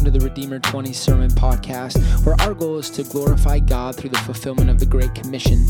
welcome 0.00 0.14
to 0.14 0.18
the 0.18 0.30
Redeemer 0.30 0.58
20 0.58 0.94
Sermon 0.94 1.30
Podcast, 1.30 2.24
where 2.24 2.34
our 2.40 2.54
goal 2.54 2.78
is 2.78 2.88
to 2.88 3.02
glorify 3.02 3.58
God 3.58 3.94
through 3.96 4.08
the 4.08 4.18
fulfillment 4.20 4.70
of 4.70 4.80
the 4.80 4.86
Great 4.86 5.14
Commission. 5.14 5.66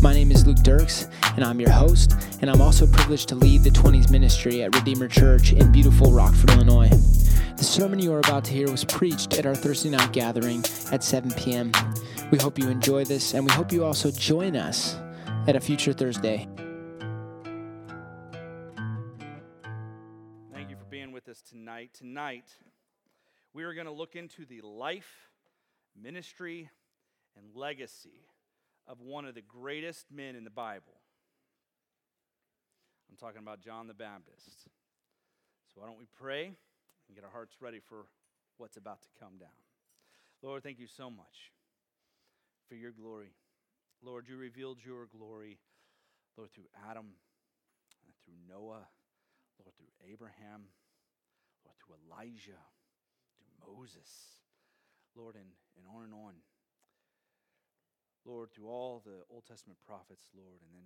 My 0.00 0.12
name 0.14 0.30
is 0.30 0.46
Luke 0.46 0.58
Dirks, 0.58 1.08
and 1.34 1.44
I'm 1.44 1.58
your 1.58 1.72
host, 1.72 2.14
and 2.40 2.48
I'm 2.48 2.60
also 2.60 2.86
privileged 2.86 3.28
to 3.30 3.34
lead 3.34 3.64
the 3.64 3.70
20s 3.70 4.12
ministry 4.12 4.62
at 4.62 4.76
Redeemer 4.76 5.08
Church 5.08 5.52
in 5.52 5.72
beautiful 5.72 6.12
Rockford, 6.12 6.50
Illinois. 6.50 6.88
The 7.56 7.64
sermon 7.64 7.98
you 7.98 8.12
are 8.12 8.20
about 8.20 8.44
to 8.44 8.52
hear 8.52 8.70
was 8.70 8.84
preached 8.84 9.36
at 9.36 9.44
our 9.44 9.56
Thursday 9.56 9.90
night 9.90 10.12
gathering 10.12 10.64
at 10.92 11.02
7 11.02 11.32
p.m. 11.32 11.72
We 12.30 12.38
hope 12.38 12.60
you 12.60 12.68
enjoy 12.68 13.06
this, 13.06 13.34
and 13.34 13.44
we 13.44 13.50
hope 13.50 13.72
you 13.72 13.84
also 13.84 14.12
join 14.12 14.54
us 14.54 14.94
at 15.48 15.56
a 15.56 15.60
future 15.60 15.92
Thursday. 15.92 16.46
Thank 20.52 20.70
you 20.70 20.76
for 20.76 20.86
being 20.88 21.10
with 21.10 21.28
us 21.28 21.42
tonight. 21.42 21.90
tonight. 21.92 22.44
We 23.54 23.64
are 23.64 23.74
going 23.74 23.86
to 23.86 23.92
look 23.92 24.14
into 24.14 24.44
the 24.44 24.60
life, 24.60 25.30
ministry, 26.00 26.70
and 27.36 27.46
legacy 27.54 28.26
of 28.86 29.00
one 29.00 29.24
of 29.24 29.34
the 29.34 29.42
greatest 29.42 30.06
men 30.12 30.36
in 30.36 30.44
the 30.44 30.50
Bible. 30.50 31.00
I'm 33.10 33.16
talking 33.16 33.40
about 33.40 33.60
John 33.60 33.86
the 33.86 33.94
Baptist. 33.94 34.68
So, 35.72 35.80
why 35.80 35.86
don't 35.86 35.98
we 35.98 36.06
pray 36.20 36.46
and 36.46 37.14
get 37.14 37.24
our 37.24 37.30
hearts 37.30 37.56
ready 37.60 37.80
for 37.80 38.06
what's 38.58 38.76
about 38.76 39.02
to 39.02 39.08
come 39.18 39.38
down? 39.38 39.48
Lord, 40.42 40.62
thank 40.62 40.78
you 40.78 40.86
so 40.86 41.10
much 41.10 41.52
for 42.68 42.74
your 42.74 42.92
glory. 42.92 43.32
Lord, 44.02 44.26
you 44.28 44.36
revealed 44.36 44.78
your 44.84 45.06
glory, 45.06 45.58
Lord, 46.36 46.52
through 46.52 46.68
Adam, 46.88 47.06
through 48.24 48.34
Noah, 48.48 48.86
Lord, 49.58 49.74
through 49.76 50.10
Abraham, 50.12 50.68
Lord, 51.64 51.76
through 51.84 51.96
Elijah, 52.06 52.62
Moses, 53.60 54.08
Lord, 55.14 55.34
and, 55.34 55.50
and 55.76 55.84
on 55.90 56.04
and 56.04 56.14
on. 56.14 56.34
Lord, 58.24 58.52
through 58.52 58.68
all 58.68 59.02
the 59.04 59.24
Old 59.30 59.46
Testament 59.46 59.78
prophets, 59.86 60.28
Lord, 60.34 60.60
and 60.60 60.70
then 60.74 60.84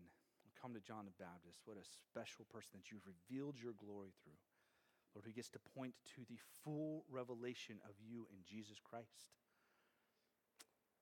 come 0.62 0.74
to 0.74 0.80
John 0.80 1.10
the 1.10 1.18
Baptist. 1.18 1.58
What 1.64 1.76
a 1.76 1.82
special 1.82 2.46
person 2.46 2.78
that 2.78 2.94
you've 2.94 3.02
revealed 3.02 3.58
your 3.58 3.74
glory 3.74 4.14
through. 4.22 4.38
Lord, 5.14 5.26
who 5.26 5.34
gets 5.34 5.50
to 5.50 5.60
point 5.74 5.94
to 6.14 6.22
the 6.30 6.38
full 6.62 7.04
revelation 7.10 7.82
of 7.84 7.98
you 7.98 8.26
in 8.30 8.38
Jesus 8.46 8.78
Christ. 8.78 9.34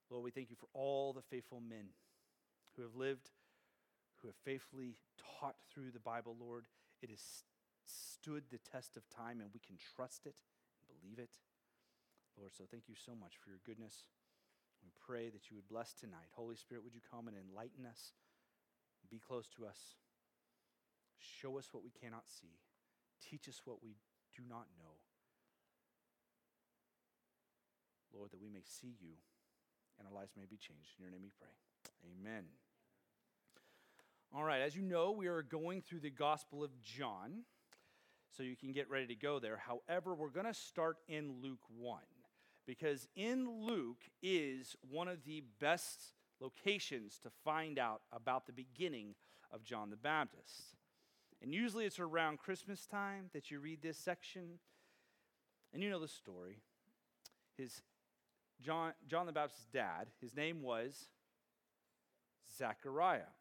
Lord, 0.08 0.24
we 0.24 0.32
thank 0.32 0.50
you 0.50 0.56
for 0.56 0.66
all 0.72 1.12
the 1.12 1.22
faithful 1.22 1.60
men 1.60 1.92
who 2.74 2.82
have 2.82 2.96
lived, 2.96 3.30
who 4.18 4.28
have 4.28 4.36
faithfully 4.44 4.96
taught 5.38 5.56
through 5.72 5.92
the 5.92 6.00
Bible, 6.00 6.34
Lord. 6.40 6.64
It 7.02 7.10
has 7.10 7.44
stood 7.86 8.44
the 8.50 8.58
test 8.58 8.96
of 8.96 9.08
time, 9.10 9.40
and 9.40 9.50
we 9.52 9.60
can 9.60 9.76
trust 9.94 10.26
it 10.26 10.40
and 10.40 10.88
believe 10.88 11.18
it. 11.18 11.36
Lord, 12.40 12.56
so 12.56 12.64
thank 12.64 12.88
you 12.88 12.96
so 12.96 13.12
much 13.12 13.36
for 13.36 13.50
your 13.50 13.60
goodness. 13.68 14.08
We 14.82 14.88
pray 14.96 15.28
that 15.28 15.50
you 15.50 15.56
would 15.56 15.68
bless 15.68 15.92
tonight. 15.92 16.32
Holy 16.32 16.56
Spirit, 16.56 16.82
would 16.84 16.94
you 16.94 17.04
come 17.04 17.28
and 17.28 17.36
enlighten 17.36 17.84
us? 17.84 18.16
Be 19.10 19.20
close 19.20 19.48
to 19.56 19.66
us. 19.66 19.76
Show 21.18 21.58
us 21.58 21.68
what 21.72 21.84
we 21.84 21.90
cannot 21.90 22.24
see. 22.26 22.56
Teach 23.20 23.46
us 23.48 23.60
what 23.66 23.82
we 23.82 23.96
do 24.34 24.42
not 24.48 24.66
know. 24.78 24.96
Lord, 28.16 28.30
that 28.32 28.40
we 28.40 28.48
may 28.48 28.62
see 28.64 28.94
you 29.00 29.20
and 29.98 30.08
our 30.08 30.14
lives 30.14 30.32
may 30.36 30.46
be 30.48 30.56
changed. 30.56 30.96
In 30.96 31.02
your 31.02 31.10
name 31.10 31.22
we 31.22 31.30
pray. 31.38 31.52
Amen. 32.08 32.44
All 34.34 34.44
right, 34.44 34.62
as 34.62 34.74
you 34.74 34.82
know, 34.82 35.10
we 35.10 35.26
are 35.26 35.42
going 35.42 35.82
through 35.82 36.00
the 36.00 36.10
Gospel 36.10 36.64
of 36.64 36.70
John, 36.80 37.42
so 38.34 38.44
you 38.44 38.56
can 38.56 38.72
get 38.72 38.88
ready 38.88 39.08
to 39.08 39.16
go 39.16 39.40
there. 39.40 39.58
However, 39.58 40.14
we're 40.14 40.30
going 40.30 40.46
to 40.46 40.54
start 40.54 40.98
in 41.08 41.34
Luke 41.42 41.58
1 41.76 42.00
because 42.70 43.08
in 43.16 43.50
Luke 43.50 44.04
is 44.22 44.76
one 44.88 45.08
of 45.08 45.24
the 45.24 45.42
best 45.58 46.14
locations 46.38 47.18
to 47.18 47.28
find 47.44 47.80
out 47.80 48.02
about 48.12 48.46
the 48.46 48.52
beginning 48.52 49.16
of 49.50 49.64
John 49.64 49.90
the 49.90 49.96
Baptist. 49.96 50.76
And 51.42 51.52
usually 51.52 51.84
it's 51.84 51.98
around 51.98 52.38
Christmas 52.38 52.86
time 52.86 53.28
that 53.32 53.50
you 53.50 53.58
read 53.58 53.82
this 53.82 53.98
section. 53.98 54.60
And 55.74 55.82
you 55.82 55.90
know 55.90 55.98
the 55.98 56.06
story. 56.06 56.58
His 57.56 57.82
John, 58.62 58.92
John 59.08 59.26
the 59.26 59.32
Baptist's 59.32 59.66
dad, 59.72 60.06
his 60.20 60.36
name 60.36 60.62
was 60.62 61.08
Zechariah. 62.56 63.32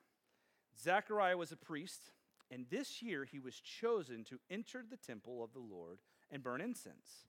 Zechariah 0.75 1.37
was 1.37 1.51
a 1.51 1.55
priest, 1.55 2.13
and 2.49 2.65
this 2.71 3.03
year 3.03 3.25
he 3.25 3.37
was 3.37 3.59
chosen 3.59 4.23
to 4.23 4.39
enter 4.49 4.83
the 4.89 4.97
temple 4.97 5.43
of 5.43 5.53
the 5.53 5.59
Lord 5.59 5.99
and 6.31 6.41
burn 6.41 6.61
incense. 6.61 7.27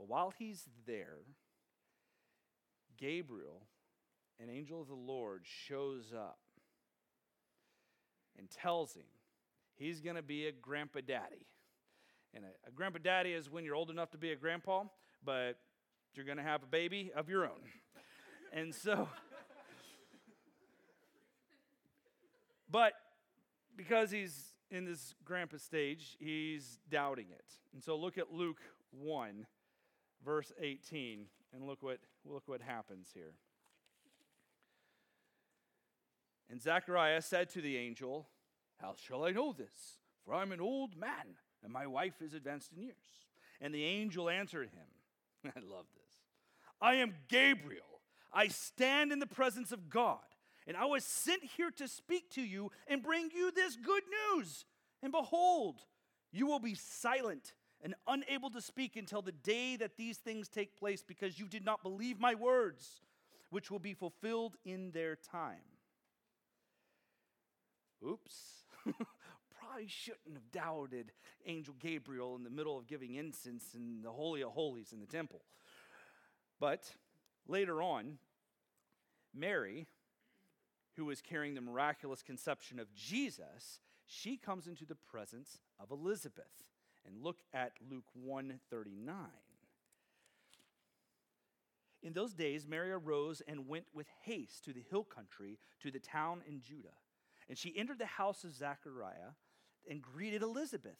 Well, 0.00 0.06
while 0.08 0.32
he's 0.38 0.66
there, 0.86 1.18
Gabriel, 2.96 3.66
an 4.42 4.48
angel 4.48 4.80
of 4.80 4.88
the 4.88 4.94
Lord, 4.94 5.42
shows 5.44 6.14
up 6.16 6.38
and 8.38 8.48
tells 8.48 8.94
him 8.94 9.04
he's 9.76 10.00
going 10.00 10.16
to 10.16 10.22
be 10.22 10.46
a 10.46 10.52
grandpa 10.52 11.00
daddy. 11.06 11.46
And 12.32 12.44
a, 12.44 12.68
a, 12.68 12.70
grandpa 12.70 13.00
daddy 13.02 13.32
is 13.32 13.50
when 13.50 13.62
you're 13.62 13.74
old 13.74 13.90
enough 13.90 14.10
to 14.12 14.18
be 14.18 14.32
a 14.32 14.36
grandpa, 14.36 14.84
but 15.22 15.58
you're 16.14 16.24
going 16.24 16.38
to 16.38 16.42
have 16.42 16.62
a 16.62 16.66
baby 16.66 17.12
of 17.14 17.28
your 17.28 17.44
own. 17.44 17.60
and 18.54 18.74
so, 18.74 19.06
but 22.70 22.94
because 23.76 24.10
he's 24.10 24.54
in 24.70 24.86
this 24.86 25.14
grandpa 25.26 25.58
stage, 25.58 26.16
he's 26.18 26.78
doubting 26.88 27.26
it. 27.30 27.44
And 27.74 27.82
so 27.82 27.96
look 27.96 28.16
at 28.16 28.32
Luke 28.32 28.62
1 28.92 29.44
verse 30.24 30.52
18, 30.60 31.26
and 31.54 31.66
look 31.66 31.82
what, 31.82 31.98
look 32.24 32.44
what 32.46 32.60
happens 32.60 33.08
here. 33.14 33.34
And 36.50 36.60
Zechariah 36.60 37.22
said 37.22 37.48
to 37.50 37.60
the 37.60 37.76
angel, 37.76 38.28
How 38.80 38.94
shall 38.96 39.24
I 39.24 39.30
know 39.30 39.52
this? 39.52 39.98
For 40.24 40.34
I'm 40.34 40.52
an 40.52 40.60
old 40.60 40.96
man, 40.96 41.36
and 41.62 41.72
my 41.72 41.86
wife 41.86 42.20
is 42.20 42.34
advanced 42.34 42.72
in 42.72 42.82
years. 42.82 42.96
And 43.60 43.74
the 43.74 43.84
angel 43.84 44.28
answered 44.28 44.70
him, 44.70 45.52
I 45.56 45.60
love 45.60 45.86
this. 45.94 46.16
I 46.80 46.94
am 46.94 47.14
Gabriel. 47.28 47.84
I 48.32 48.48
stand 48.48 49.12
in 49.12 49.18
the 49.18 49.26
presence 49.26 49.72
of 49.72 49.90
God, 49.90 50.18
and 50.66 50.76
I 50.76 50.86
was 50.86 51.04
sent 51.04 51.42
here 51.56 51.70
to 51.76 51.88
speak 51.88 52.30
to 52.30 52.42
you 52.42 52.70
and 52.86 53.02
bring 53.02 53.30
you 53.34 53.50
this 53.50 53.76
good 53.76 54.02
news. 54.34 54.64
And 55.02 55.12
behold, 55.12 55.82
you 56.32 56.46
will 56.46 56.60
be 56.60 56.74
silent 56.74 57.54
and 57.82 57.94
unable 58.06 58.50
to 58.50 58.60
speak 58.60 58.96
until 58.96 59.22
the 59.22 59.32
day 59.32 59.76
that 59.76 59.96
these 59.96 60.18
things 60.18 60.48
take 60.48 60.76
place 60.76 61.02
because 61.06 61.38
you 61.38 61.46
did 61.46 61.64
not 61.64 61.82
believe 61.82 62.20
my 62.20 62.34
words, 62.34 63.00
which 63.50 63.70
will 63.70 63.78
be 63.78 63.94
fulfilled 63.94 64.56
in 64.64 64.90
their 64.90 65.16
time. 65.16 65.64
Oops. 68.06 68.64
Probably 68.84 69.88
shouldn't 69.88 70.34
have 70.34 70.50
doubted 70.52 71.12
Angel 71.46 71.74
Gabriel 71.78 72.36
in 72.36 72.44
the 72.44 72.50
middle 72.50 72.78
of 72.78 72.86
giving 72.86 73.14
incense 73.14 73.74
in 73.74 74.02
the 74.02 74.10
Holy 74.10 74.42
of 74.42 74.50
Holies 74.50 74.92
in 74.92 75.00
the 75.00 75.06
temple. 75.06 75.42
But 76.58 76.92
later 77.46 77.82
on, 77.82 78.18
Mary, 79.34 79.86
who 80.96 81.06
was 81.06 81.20
carrying 81.20 81.54
the 81.54 81.60
miraculous 81.60 82.22
conception 82.22 82.78
of 82.78 82.92
Jesus, 82.94 83.80
she 84.06 84.36
comes 84.36 84.66
into 84.66 84.84
the 84.84 84.96
presence 84.96 85.60
of 85.78 85.90
Elizabeth 85.90 86.64
and 87.06 87.22
look 87.22 87.38
at 87.52 87.72
Luke 87.90 88.04
139. 88.14 89.16
In 92.02 92.12
those 92.12 92.32
days, 92.32 92.66
Mary 92.66 92.90
arose 92.90 93.42
and 93.46 93.68
went 93.68 93.84
with 93.92 94.06
haste 94.22 94.64
to 94.64 94.72
the 94.72 94.84
hill 94.90 95.04
country, 95.04 95.58
to 95.82 95.90
the 95.90 95.98
town 95.98 96.42
in 96.48 96.60
Judah. 96.60 96.88
And 97.48 97.58
she 97.58 97.76
entered 97.76 97.98
the 97.98 98.06
house 98.06 98.44
of 98.44 98.54
Zechariah 98.54 99.34
and 99.88 100.00
greeted 100.00 100.42
Elizabeth. 100.42 100.98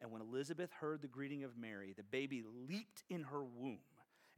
And 0.00 0.12
when 0.12 0.20
Elizabeth 0.20 0.70
heard 0.72 1.00
the 1.00 1.08
greeting 1.08 1.42
of 1.42 1.56
Mary, 1.56 1.94
the 1.96 2.02
baby 2.02 2.44
leaped 2.68 3.02
in 3.08 3.22
her 3.24 3.42
womb. 3.42 3.78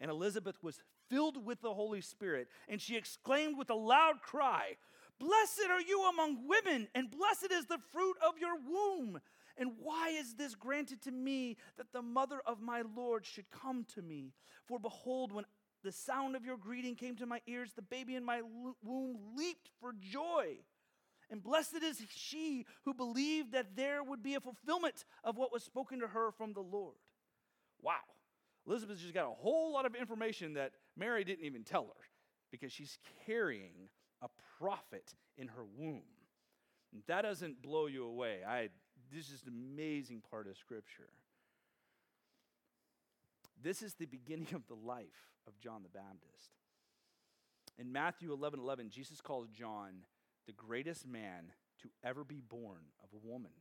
And 0.01 0.11
Elizabeth 0.11 0.63
was 0.63 0.81
filled 1.11 1.45
with 1.45 1.61
the 1.61 1.75
Holy 1.75 2.01
Spirit, 2.01 2.49
and 2.69 2.81
she 2.81 2.97
exclaimed 2.97 3.59
with 3.59 3.71
a 3.71 3.75
loud 3.75 4.23
cry, 4.23 4.77
Blessed 5.19 5.67
are 5.69 5.81
you 5.81 6.09
among 6.09 6.47
women, 6.47 6.87
and 6.95 7.11
blessed 7.11 7.51
is 7.51 7.67
the 7.67 7.81
fruit 7.93 8.17
of 8.27 8.39
your 8.39 8.57
womb. 8.57 9.21
And 9.59 9.73
why 9.83 10.11
is 10.11 10.35
this 10.35 10.55
granted 10.55 11.03
to 11.03 11.11
me 11.11 11.57
that 11.77 11.93
the 11.93 12.03
mother 12.03 12.41
of 12.47 12.61
my 12.61 12.83
Lord 12.97 13.27
should 13.27 13.51
come 13.51 13.85
to 13.95 14.03
me? 14.03 14.33
For 14.67 14.79
behold, 14.79 15.33
when 15.33 15.45
the 15.83 15.93
sound 15.93 16.37
of 16.37 16.45
your 16.45 16.57
greeting 16.57 16.95
came 16.95 17.17
to 17.17 17.27
my 17.27 17.41
ears, 17.47 17.73
the 17.75 17.83
baby 17.83 18.15
in 18.15 18.25
my 18.25 18.43
womb 18.83 19.19
leaped 19.37 19.71
for 19.81 19.93
joy. 19.99 20.59
And 21.31 21.43
blessed 21.43 21.83
is 21.83 22.01
she 22.09 22.67
who 22.85 22.95
believed 22.95 23.53
that 23.53 23.77
there 23.77 24.03
would 24.03 24.23
be 24.23 24.35
a 24.35 24.41
fulfillment 24.41 25.05
of 25.25 25.37
what 25.37 25.53
was 25.53 25.63
spoken 25.63 26.01
to 26.01 26.07
her 26.07 26.31
from 26.31 26.53
the 26.53 26.61
Lord. 26.61 26.97
Wow. 27.83 27.95
Elizabeth 28.67 28.99
just 28.99 29.15
got 29.15 29.27
a 29.27 29.35
whole 29.35 29.73
lot 29.73 29.87
of 29.87 29.95
information 29.95 30.55
that 30.55 30.73
Mary 30.97 31.25
didn't 31.25 31.45
even 31.45 31.65
tell 31.65 31.85
her 31.85 32.05
because 32.51 32.73
she's 32.73 32.99
carrying 33.27 33.89
a 34.23 34.29
prophet 34.59 35.15
in 35.37 35.49
her 35.49 35.65
womb. 35.77 36.03
That 37.07 37.23
doesn't 37.23 37.63
blow 37.63 37.87
you 37.87 38.05
away. 38.05 38.39
I 38.47 38.71
this 39.15 39.31
is 39.31 39.43
an 39.47 39.53
amazing 39.53 40.23
part 40.31 40.47
of 40.47 40.57
Scripture. 40.57 41.11
This 43.63 43.83
is 43.83 43.95
the 43.95 44.07
beginning 44.07 44.55
of 44.55 44.67
the 44.67 44.75
life 44.75 45.33
of 45.47 45.59
John 45.59 45.83
the 45.83 45.89
Baptist. 45.89 46.53
In 47.79 47.93
Matthew 47.93 48.33
11 48.33 48.61
11, 48.61 48.91
Jesus 48.91 49.21
calls 49.21 49.49
John 49.49 50.05
the 50.47 50.53
greatest 50.53 51.07
man 51.07 51.53
to 51.83 51.89
ever 52.05 52.25
be 52.25 52.41
born 52.41 52.83
of 53.03 53.09
a 53.13 53.27
woman. 53.27 53.53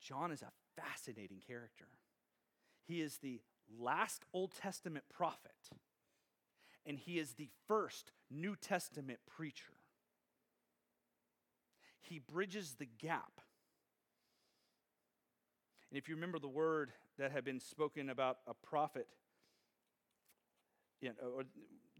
John 0.00 0.30
is 0.30 0.42
a 0.42 0.52
fascinating 0.80 1.40
character. 1.46 1.88
He 2.86 3.00
is 3.00 3.18
the 3.18 3.40
last 3.78 4.24
Old 4.32 4.52
Testament 4.54 5.04
prophet, 5.12 5.70
and 6.84 6.98
he 6.98 7.18
is 7.18 7.32
the 7.32 7.48
first 7.66 8.12
New 8.30 8.56
Testament 8.56 9.18
preacher. 9.26 9.75
He 12.08 12.18
bridges 12.18 12.74
the 12.78 12.86
gap. 12.98 13.40
And 15.90 15.98
if 15.98 16.08
you 16.08 16.14
remember 16.14 16.38
the 16.38 16.48
word 16.48 16.92
that 17.18 17.32
had 17.32 17.44
been 17.44 17.60
spoken 17.60 18.10
about 18.10 18.38
a 18.46 18.54
prophet, 18.54 19.06
you 21.00 21.10
know, 21.10 21.28
or 21.28 21.44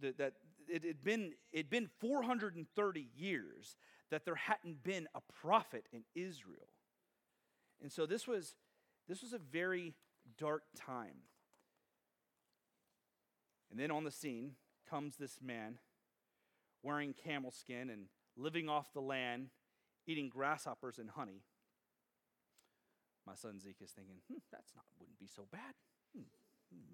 that 0.01 0.35
it 0.69 0.85
had 0.85 1.05
been 1.05 1.33
it'd 1.53 1.71
been 1.71 1.89
430 2.01 3.09
years 3.17 3.77
that 4.11 4.25
there 4.25 4.35
hadn't 4.35 4.83
been 4.83 5.09
a 5.15 5.21
prophet 5.41 5.87
in 5.93 6.03
Israel. 6.15 6.69
And 7.83 7.91
so 7.93 8.07
this 8.07 8.27
was 8.27 8.55
this 9.09 9.23
was 9.23 9.33
a 9.33 9.39
very 9.39 9.95
dark 10.39 10.65
time. 10.77 11.23
And 13.71 13.79
then 13.79 13.91
on 13.91 14.05
the 14.05 14.11
scene 14.11 14.53
comes 14.89 15.17
this 15.17 15.41
man 15.43 15.79
wearing 16.83 17.15
camel 17.25 17.51
skin 17.51 17.91
and 17.91 18.07
living 18.37 18.69
off 18.69 18.93
the 18.93 19.01
land, 19.01 19.49
eating 20.07 20.29
grasshoppers 20.29 20.99
and 20.99 21.11
honey. 21.11 21.43
My 23.27 23.35
son 23.35 23.59
Zeke 23.59 23.83
is 23.83 23.91
thinking, 23.91 24.17
hmm, 24.29 24.39
that's 24.53 24.73
not 24.75 24.85
wouldn't 25.01 25.19
be 25.19 25.27
so 25.27 25.43
bad. 25.51 25.75
Hmm, 26.15 26.25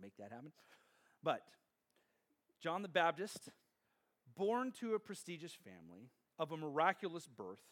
make 0.01 0.17
that 0.17 0.33
happen. 0.33 0.53
But 1.23 1.43
John 2.61 2.83
the 2.83 2.89
Baptist, 2.89 3.51
born 4.37 4.73
to 4.81 4.95
a 4.95 4.99
prestigious 4.99 5.53
family 5.53 6.11
of 6.39 6.53
a 6.53 6.57
miraculous 6.57 7.27
birth. 7.27 7.63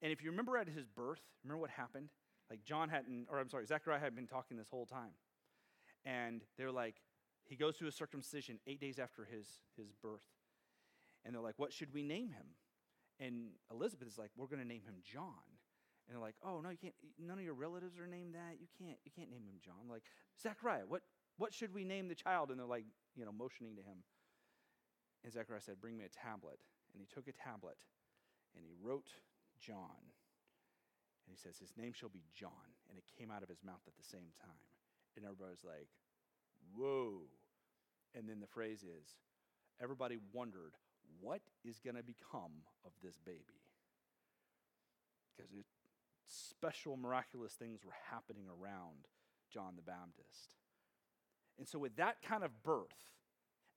And 0.00 0.12
if 0.12 0.22
you 0.22 0.30
remember 0.30 0.56
at 0.56 0.68
his 0.68 0.86
birth, 0.86 1.20
remember 1.44 1.60
what 1.60 1.70
happened? 1.70 2.08
Like 2.48 2.64
John 2.64 2.88
hadn't, 2.88 3.26
or 3.30 3.38
I'm 3.38 3.50
sorry, 3.50 3.66
Zechariah 3.66 4.00
had 4.00 4.14
been 4.14 4.26
talking 4.26 4.56
this 4.56 4.70
whole 4.70 4.86
time. 4.86 5.12
And 6.04 6.42
they're 6.56 6.72
like, 6.72 6.96
he 7.44 7.56
goes 7.56 7.76
through 7.76 7.88
a 7.88 7.92
circumcision 7.92 8.58
eight 8.66 8.80
days 8.80 8.98
after 8.98 9.24
his, 9.24 9.46
his 9.76 9.92
birth. 10.02 10.22
And 11.24 11.34
they're 11.34 11.42
like, 11.42 11.58
what 11.58 11.72
should 11.72 11.92
we 11.92 12.02
name 12.02 12.30
him? 12.30 12.46
And 13.20 13.50
Elizabeth 13.70 14.08
is 14.08 14.18
like, 14.18 14.30
we're 14.36 14.46
going 14.46 14.62
to 14.62 14.68
name 14.68 14.82
him 14.82 14.96
John. 15.02 15.46
And 16.06 16.14
they're 16.14 16.22
like, 16.22 16.36
oh, 16.42 16.60
no, 16.60 16.70
you 16.70 16.78
can't, 16.78 16.94
none 17.18 17.38
of 17.38 17.44
your 17.44 17.54
relatives 17.54 17.98
are 17.98 18.06
named 18.06 18.34
that. 18.34 18.56
You 18.60 18.68
can't, 18.78 18.98
you 19.04 19.10
can't 19.14 19.30
name 19.30 19.42
him 19.42 19.60
John. 19.64 19.90
Like, 19.90 20.04
Zechariah, 20.40 20.86
what, 20.88 21.02
what 21.36 21.52
should 21.52 21.74
we 21.74 21.84
name 21.84 22.08
the 22.08 22.14
child? 22.14 22.50
And 22.50 22.58
they're 22.58 22.66
like, 22.66 22.84
you 23.14 23.24
know, 23.24 23.32
motioning 23.32 23.76
to 23.76 23.82
him. 23.82 24.04
And 25.24 25.32
Zechariah 25.32 25.60
said, 25.60 25.80
bring 25.80 25.98
me 25.98 26.04
a 26.04 26.08
tablet. 26.08 26.58
And 26.94 27.02
he 27.02 27.08
took 27.12 27.28
a 27.28 27.36
tablet 27.36 27.76
and 28.54 28.64
he 28.64 28.72
wrote 28.80 29.08
John. 29.60 30.00
And 31.28 31.36
he 31.36 31.36
says, 31.36 31.58
His 31.58 31.76
name 31.76 31.92
shall 31.92 32.08
be 32.08 32.24
John. 32.32 32.72
And 32.88 32.96
it 32.96 33.04
came 33.18 33.30
out 33.30 33.42
of 33.42 33.48
his 33.48 33.62
mouth 33.62 33.84
at 33.86 33.96
the 33.96 34.08
same 34.08 34.32
time. 34.40 34.64
And 35.16 35.24
everybody's 35.24 35.64
like, 35.64 35.92
Whoa. 36.72 37.28
And 38.14 38.26
then 38.26 38.40
the 38.40 38.48
phrase 38.48 38.80
is, 38.82 39.20
everybody 39.80 40.16
wondered, 40.32 40.72
what 41.20 41.40
is 41.64 41.78
going 41.78 41.96
to 41.96 42.02
become 42.02 42.64
of 42.84 42.92
this 43.02 43.18
baby? 43.24 43.62
Because 45.36 45.50
special, 46.26 46.96
miraculous 46.96 47.52
things 47.52 47.84
were 47.84 47.94
happening 48.10 48.44
around 48.48 49.06
John 49.52 49.74
the 49.76 49.82
Baptist. 49.82 50.54
And 51.58 51.66
so, 51.66 51.78
with 51.78 51.96
that 51.96 52.22
kind 52.22 52.44
of 52.44 52.62
birth, 52.62 53.16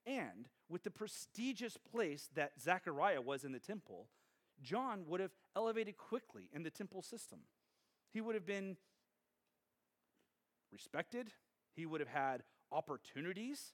and 0.05 0.47
with 0.69 0.83
the 0.83 0.91
prestigious 0.91 1.77
place 1.77 2.29
that 2.35 2.53
Zechariah 2.59 3.21
was 3.21 3.43
in 3.43 3.51
the 3.51 3.59
temple, 3.59 4.07
John 4.61 5.05
would 5.07 5.19
have 5.19 5.31
elevated 5.55 5.97
quickly 5.97 6.49
in 6.53 6.63
the 6.63 6.69
temple 6.69 7.01
system. 7.01 7.39
He 8.11 8.21
would 8.21 8.35
have 8.35 8.45
been 8.45 8.77
respected, 10.71 11.31
he 11.75 11.85
would 11.85 12.01
have 12.01 12.09
had 12.09 12.43
opportunities. 12.71 13.73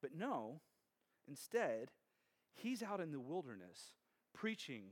But 0.00 0.14
no, 0.16 0.60
instead, 1.28 1.90
he's 2.54 2.82
out 2.82 3.00
in 3.00 3.12
the 3.12 3.20
wilderness 3.20 3.92
preaching, 4.34 4.84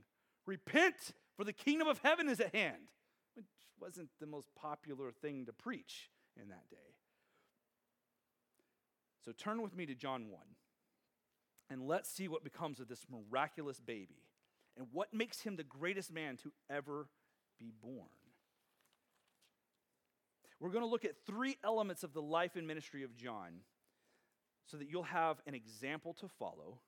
Repent, 0.45 0.95
for 1.35 1.43
the 1.43 1.53
kingdom 1.53 1.87
of 1.87 1.99
heaven 1.99 2.27
is 2.27 2.39
at 2.39 2.53
hand, 2.55 2.89
which 3.35 3.45
wasn't 3.79 4.09
the 4.19 4.25
most 4.25 4.49
popular 4.55 5.11
thing 5.11 5.45
to 5.45 5.53
preach 5.53 6.09
in 6.41 6.49
that 6.49 6.69
day. 6.69 6.77
So 9.23 9.31
turn 9.31 9.61
with 9.61 9.75
me 9.75 9.85
to 9.85 9.93
John 9.93 10.29
1, 10.29 10.41
and 11.69 11.87
let's 11.87 12.09
see 12.09 12.27
what 12.27 12.43
becomes 12.43 12.79
of 12.79 12.87
this 12.87 13.05
miraculous 13.09 13.79
baby 13.79 14.23
and 14.77 14.87
what 14.91 15.13
makes 15.13 15.41
him 15.41 15.55
the 15.55 15.63
greatest 15.63 16.11
man 16.11 16.37
to 16.37 16.51
ever 16.69 17.07
be 17.59 17.71
born. 17.81 18.09
We're 20.59 20.69
going 20.69 20.83
to 20.83 20.89
look 20.89 21.05
at 21.05 21.25
three 21.25 21.57
elements 21.63 22.03
of 22.03 22.13
the 22.13 22.21
life 22.21 22.55
and 22.55 22.67
ministry 22.67 23.03
of 23.03 23.15
John 23.15 23.61
so 24.65 24.77
that 24.77 24.89
you'll 24.89 25.03
have 25.03 25.41
an 25.47 25.55
example 25.55 26.13
to 26.15 26.27
follow 26.27 26.79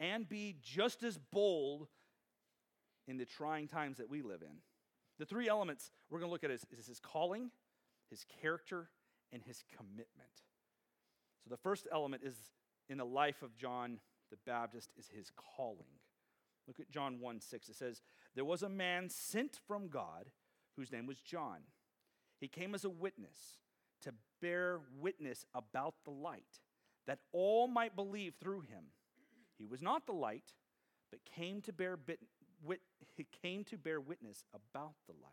and 0.00 0.28
be 0.28 0.56
just 0.62 1.02
as 1.02 1.18
bold 1.18 1.88
in 3.06 3.16
the 3.16 3.24
trying 3.24 3.68
times 3.68 3.98
that 3.98 4.08
we 4.08 4.22
live 4.22 4.42
in. 4.42 4.56
The 5.18 5.26
three 5.26 5.48
elements 5.48 5.90
we're 6.10 6.18
going 6.18 6.28
to 6.28 6.32
look 6.32 6.44
at 6.44 6.50
is, 6.50 6.66
is 6.76 6.86
his 6.86 7.00
calling, 7.00 7.50
his 8.10 8.24
character, 8.40 8.88
and 9.32 9.42
his 9.42 9.62
commitment. 9.76 10.42
So 11.42 11.50
the 11.50 11.56
first 11.56 11.86
element 11.92 12.22
is 12.24 12.34
in 12.88 12.98
the 12.98 13.04
life 13.04 13.42
of 13.42 13.56
John 13.56 13.98
the 14.30 14.50
Baptist 14.50 14.90
is 14.98 15.08
his 15.14 15.30
calling. 15.56 16.00
Look 16.66 16.80
at 16.80 16.90
John 16.90 17.20
1 17.20 17.40
6. 17.40 17.68
It 17.68 17.76
says, 17.76 18.02
There 18.34 18.44
was 18.44 18.62
a 18.62 18.68
man 18.68 19.08
sent 19.08 19.60
from 19.66 19.88
God 19.88 20.30
whose 20.76 20.90
name 20.90 21.06
was 21.06 21.20
John. 21.20 21.58
He 22.40 22.48
came 22.48 22.74
as 22.74 22.84
a 22.84 22.90
witness 22.90 23.58
to 24.02 24.12
bear 24.40 24.80
witness 24.98 25.46
about 25.54 25.94
the 26.04 26.10
light, 26.10 26.60
that 27.06 27.20
all 27.32 27.68
might 27.68 27.94
believe 27.94 28.34
through 28.40 28.62
him. 28.62 28.84
He 29.58 29.66
was 29.66 29.82
not 29.82 30.06
the 30.06 30.12
light, 30.12 30.52
but 31.10 31.20
came 31.24 31.60
to 31.62 31.72
bear, 31.72 31.96
bit, 31.96 32.20
wit, 32.62 32.80
he 33.16 33.26
came 33.42 33.64
to 33.64 33.76
bear 33.76 34.00
witness 34.00 34.44
about 34.54 34.94
the 35.06 35.12
light. 35.12 35.32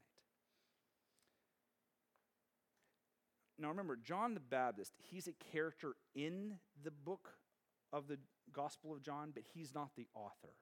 Now 3.59 3.69
remember, 3.69 3.95
John 3.95 4.33
the 4.33 4.39
Baptist, 4.39 4.93
he's 4.97 5.27
a 5.27 5.33
character 5.51 5.93
in 6.15 6.55
the 6.83 6.91
book 6.91 7.29
of 7.93 8.07
the 8.07 8.17
Gospel 8.51 8.91
of 8.93 9.03
John, 9.03 9.31
but 9.33 9.43
he's 9.53 9.73
not 9.75 9.91
the 9.95 10.07
author. 10.15 10.55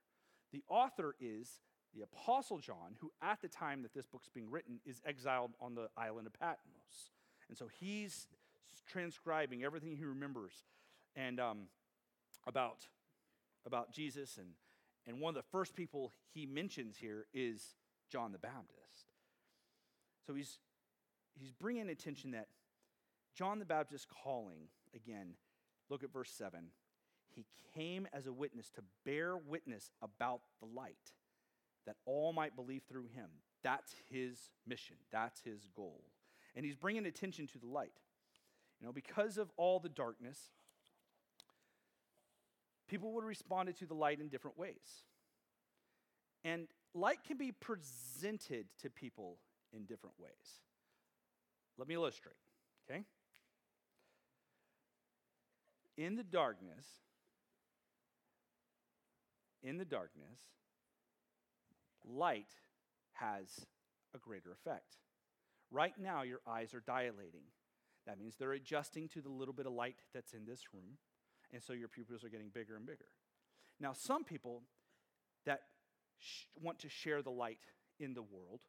The 0.51 0.63
author 0.67 1.15
is 1.19 1.61
the 1.95 2.01
Apostle 2.01 2.59
John, 2.59 2.95
who 2.99 3.11
at 3.21 3.41
the 3.41 3.47
time 3.47 3.83
that 3.83 3.93
this 3.93 4.05
book's 4.05 4.29
being 4.29 4.49
written 4.49 4.79
is 4.85 5.01
exiled 5.05 5.51
on 5.61 5.75
the 5.75 5.89
island 5.97 6.27
of 6.27 6.33
Patmos. 6.33 7.11
And 7.47 7.57
so 7.57 7.67
he's 7.79 8.27
transcribing 8.87 9.63
everything 9.63 9.95
he 9.95 10.05
remembers 10.05 10.63
and 11.15 11.39
um, 11.39 11.59
about, 12.47 12.87
about 13.65 13.91
Jesus. 13.91 14.37
And, 14.37 14.49
and 15.07 15.19
one 15.19 15.35
of 15.35 15.35
the 15.35 15.49
first 15.51 15.75
people 15.75 16.13
he 16.33 16.45
mentions 16.45 16.97
here 16.97 17.25
is 17.33 17.75
John 18.09 18.31
the 18.31 18.37
Baptist. 18.37 19.13
So 20.25 20.33
he's, 20.33 20.59
he's 21.39 21.51
bringing 21.51 21.89
attention 21.89 22.31
that 22.31 22.47
John 23.35 23.59
the 23.59 23.65
Baptist 23.65 24.07
calling, 24.23 24.67
again, 24.95 25.33
look 25.89 26.03
at 26.03 26.11
verse 26.11 26.31
7. 26.31 26.59
He 27.33 27.45
came 27.75 28.07
as 28.11 28.27
a 28.27 28.33
witness 28.33 28.69
to 28.71 28.81
bear 29.05 29.37
witness 29.37 29.91
about 30.01 30.41
the 30.59 30.67
light, 30.67 31.13
that 31.85 31.95
all 32.05 32.33
might 32.33 32.55
believe 32.55 32.83
through 32.89 33.07
him. 33.15 33.29
That's 33.63 33.93
his 34.09 34.51
mission, 34.67 34.97
that's 35.11 35.41
his 35.41 35.67
goal. 35.75 36.03
And 36.55 36.65
he's 36.65 36.75
bringing 36.75 37.05
attention 37.05 37.47
to 37.47 37.59
the 37.59 37.67
light. 37.67 37.93
You 38.79 38.87
know, 38.87 38.93
because 38.93 39.37
of 39.37 39.51
all 39.57 39.79
the 39.79 39.89
darkness, 39.89 40.49
people 42.89 43.13
would 43.13 43.21
have 43.21 43.29
responded 43.29 43.77
to 43.77 43.85
the 43.85 43.93
light 43.93 44.19
in 44.19 44.27
different 44.27 44.57
ways. 44.57 45.03
And 46.43 46.67
light 46.93 47.19
can 47.25 47.37
be 47.37 47.51
presented 47.51 48.65
to 48.81 48.89
people 48.89 49.37
in 49.71 49.85
different 49.85 50.15
ways. 50.19 50.59
Let 51.77 51.87
me 51.87 51.95
illustrate, 51.95 52.35
okay? 52.89 53.03
In 55.97 56.15
the 56.15 56.23
darkness, 56.23 56.85
in 59.63 59.77
the 59.77 59.85
darkness, 59.85 60.39
light 62.05 62.49
has 63.13 63.65
a 64.15 64.17
greater 64.17 64.51
effect. 64.51 64.97
Right 65.71 65.93
now, 66.01 66.23
your 66.23 66.39
eyes 66.47 66.73
are 66.73 66.79
dilating. 66.79 67.43
That 68.07 68.19
means 68.19 68.35
they're 68.37 68.53
adjusting 68.53 69.07
to 69.09 69.21
the 69.21 69.29
little 69.29 69.53
bit 69.53 69.67
of 69.67 69.73
light 69.73 69.97
that's 70.13 70.33
in 70.33 70.45
this 70.45 70.73
room, 70.73 70.97
and 71.53 71.61
so 71.61 71.73
your 71.73 71.87
pupils 71.87 72.23
are 72.23 72.29
getting 72.29 72.49
bigger 72.49 72.75
and 72.75 72.85
bigger. 72.85 73.05
Now, 73.79 73.93
some 73.93 74.23
people 74.23 74.61
that 75.45 75.61
sh- 76.19 76.45
want 76.61 76.79
to 76.79 76.89
share 76.89 77.21
the 77.21 77.31
light 77.31 77.59
in 77.99 78.13
the 78.13 78.21
world, 78.21 78.61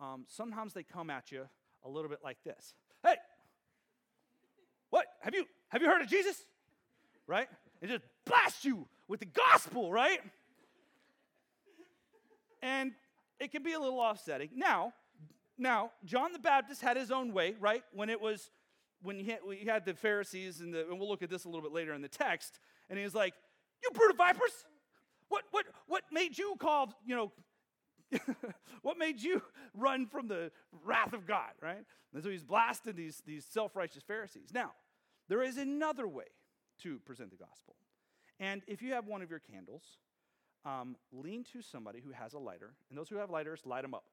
um, 0.00 0.24
sometimes 0.28 0.72
they 0.72 0.82
come 0.82 1.10
at 1.10 1.30
you 1.30 1.48
a 1.84 1.88
little 1.88 2.10
bit 2.10 2.20
like 2.22 2.42
this 2.44 2.74
Hey, 3.02 3.16
what? 4.90 5.06
have 5.20 5.34
you 5.34 5.46
have 5.68 5.82
you 5.82 5.88
heard 5.88 6.02
of 6.02 6.08
Jesus? 6.08 6.44
Right? 7.26 7.48
And 7.80 7.90
just 7.90 8.02
blast 8.26 8.64
you 8.64 8.86
with 9.08 9.20
the 9.20 9.26
gospel, 9.26 9.92
right? 9.92 10.20
And 12.62 12.92
it 13.38 13.52
can 13.52 13.62
be 13.62 13.72
a 13.72 13.80
little 13.80 14.00
offsetting. 14.00 14.50
Now, 14.54 14.92
now, 15.56 15.92
John 16.04 16.32
the 16.32 16.38
Baptist 16.38 16.80
had 16.80 16.96
his 16.96 17.10
own 17.10 17.32
way, 17.32 17.54
right? 17.60 17.82
When 17.92 18.10
it 18.10 18.20
was 18.20 18.50
when 19.02 19.18
he 19.18 19.66
had 19.66 19.84
the 19.84 19.94
Pharisees, 19.94 20.60
and, 20.60 20.74
the, 20.74 20.88
and 20.88 20.98
we'll 20.98 21.08
look 21.08 21.22
at 21.22 21.30
this 21.30 21.44
a 21.44 21.48
little 21.48 21.62
bit 21.62 21.72
later 21.72 21.94
in 21.94 22.02
the 22.02 22.08
text, 22.08 22.58
and 22.88 22.98
he 22.98 23.04
was 23.04 23.14
like, 23.14 23.34
"You 23.82 23.90
brood 23.90 24.10
of 24.10 24.16
vipers! 24.16 24.66
What 25.28 25.44
what 25.50 25.66
what 25.86 26.02
made 26.12 26.36
you 26.36 26.54
call 26.58 26.92
you 27.04 27.16
know 27.16 27.32
what 28.82 28.98
made 28.98 29.20
you 29.20 29.42
run 29.74 30.06
from 30.06 30.28
the 30.28 30.50
wrath 30.84 31.12
of 31.12 31.26
God, 31.26 31.52
right? 31.62 31.84
And 32.12 32.22
so 32.22 32.28
he's 32.28 32.42
blasting 32.42 32.94
these, 32.94 33.22
these 33.26 33.44
self 33.44 33.76
righteous 33.76 34.02
Pharisees. 34.02 34.50
Now, 34.52 34.72
there 35.28 35.42
is 35.42 35.56
another 35.56 36.08
way 36.08 36.24
to 36.82 36.98
present 37.00 37.30
the 37.30 37.36
gospel. 37.36 37.76
And 38.38 38.62
if 38.66 38.82
you 38.82 38.94
have 38.94 39.06
one 39.06 39.22
of 39.22 39.30
your 39.30 39.38
candles, 39.38 39.82
um, 40.64 40.96
lean 41.12 41.44
to 41.52 41.62
somebody 41.62 42.00
who 42.00 42.12
has 42.12 42.32
a 42.32 42.38
lighter. 42.38 42.72
And 42.88 42.98
those 42.98 43.08
who 43.08 43.16
have 43.16 43.30
lighters, 43.30 43.60
light 43.64 43.82
them 43.82 43.94
up. 43.94 44.04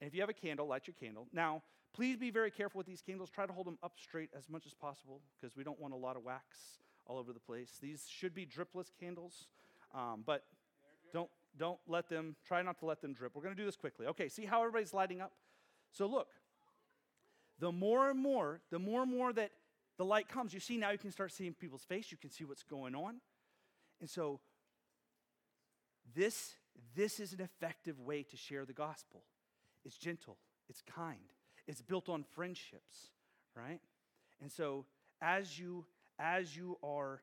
And 0.00 0.08
if 0.08 0.14
you 0.14 0.20
have 0.20 0.30
a 0.30 0.34
candle, 0.34 0.66
light 0.66 0.86
your 0.86 0.94
candle. 0.98 1.26
Now, 1.32 1.62
please 1.96 2.16
be 2.18 2.30
very 2.30 2.50
careful 2.50 2.78
with 2.78 2.86
these 2.86 3.00
candles. 3.00 3.30
Try 3.30 3.46
to 3.46 3.52
hold 3.52 3.66
them 3.66 3.78
up 3.82 3.94
straight 4.00 4.28
as 4.36 4.50
much 4.50 4.66
as 4.66 4.74
possible 4.74 5.22
because 5.40 5.56
we 5.56 5.64
don't 5.64 5.80
want 5.80 5.94
a 5.94 5.96
lot 5.96 6.16
of 6.16 6.22
wax 6.22 6.78
all 7.06 7.16
over 7.16 7.32
the 7.32 7.40
place. 7.40 7.78
These 7.80 8.06
should 8.08 8.34
be 8.34 8.44
dripless 8.44 8.90
candles, 9.00 9.46
um, 9.94 10.22
but 10.26 10.44
don't 11.12 11.30
don't 11.58 11.78
let 11.88 12.10
them, 12.10 12.36
try 12.46 12.60
not 12.60 12.78
to 12.80 12.84
let 12.84 13.00
them 13.00 13.14
drip. 13.14 13.34
We're 13.34 13.42
going 13.42 13.54
to 13.54 13.60
do 13.60 13.64
this 13.64 13.76
quickly. 13.76 14.06
Okay, 14.08 14.28
see 14.28 14.44
how 14.44 14.60
everybody's 14.60 14.92
lighting 14.92 15.22
up? 15.22 15.32
So 15.90 16.06
look, 16.06 16.28
the 17.58 17.72
more 17.72 18.10
and 18.10 18.20
more, 18.20 18.60
the 18.70 18.78
more 18.78 19.00
and 19.00 19.10
more 19.10 19.32
that 19.32 19.52
the 19.96 20.04
light 20.04 20.28
comes, 20.28 20.52
you 20.52 20.60
see 20.60 20.76
now 20.76 20.90
you 20.90 20.98
can 20.98 21.10
start 21.10 21.32
seeing 21.32 21.54
people's 21.54 21.84
face, 21.84 22.12
you 22.12 22.18
can 22.18 22.30
see 22.30 22.44
what's 22.44 22.62
going 22.62 22.94
on. 22.94 23.22
And 24.02 24.10
so 24.10 24.40
this 26.14 26.56
this 26.94 27.20
is 27.20 27.32
an 27.32 27.40
effective 27.40 27.98
way 28.00 28.22
to 28.24 28.36
share 28.36 28.66
the 28.66 28.74
gospel. 28.74 29.22
It's 29.82 29.96
gentle, 29.96 30.36
it's 30.68 30.82
kind, 30.82 31.32
it's 31.66 31.82
built 31.82 32.08
on 32.08 32.24
friendships, 32.34 33.10
right? 33.54 33.80
And 34.40 34.50
so 34.50 34.84
as 35.20 35.58
you 35.58 35.84
as 36.18 36.56
you 36.56 36.78
are 36.82 37.20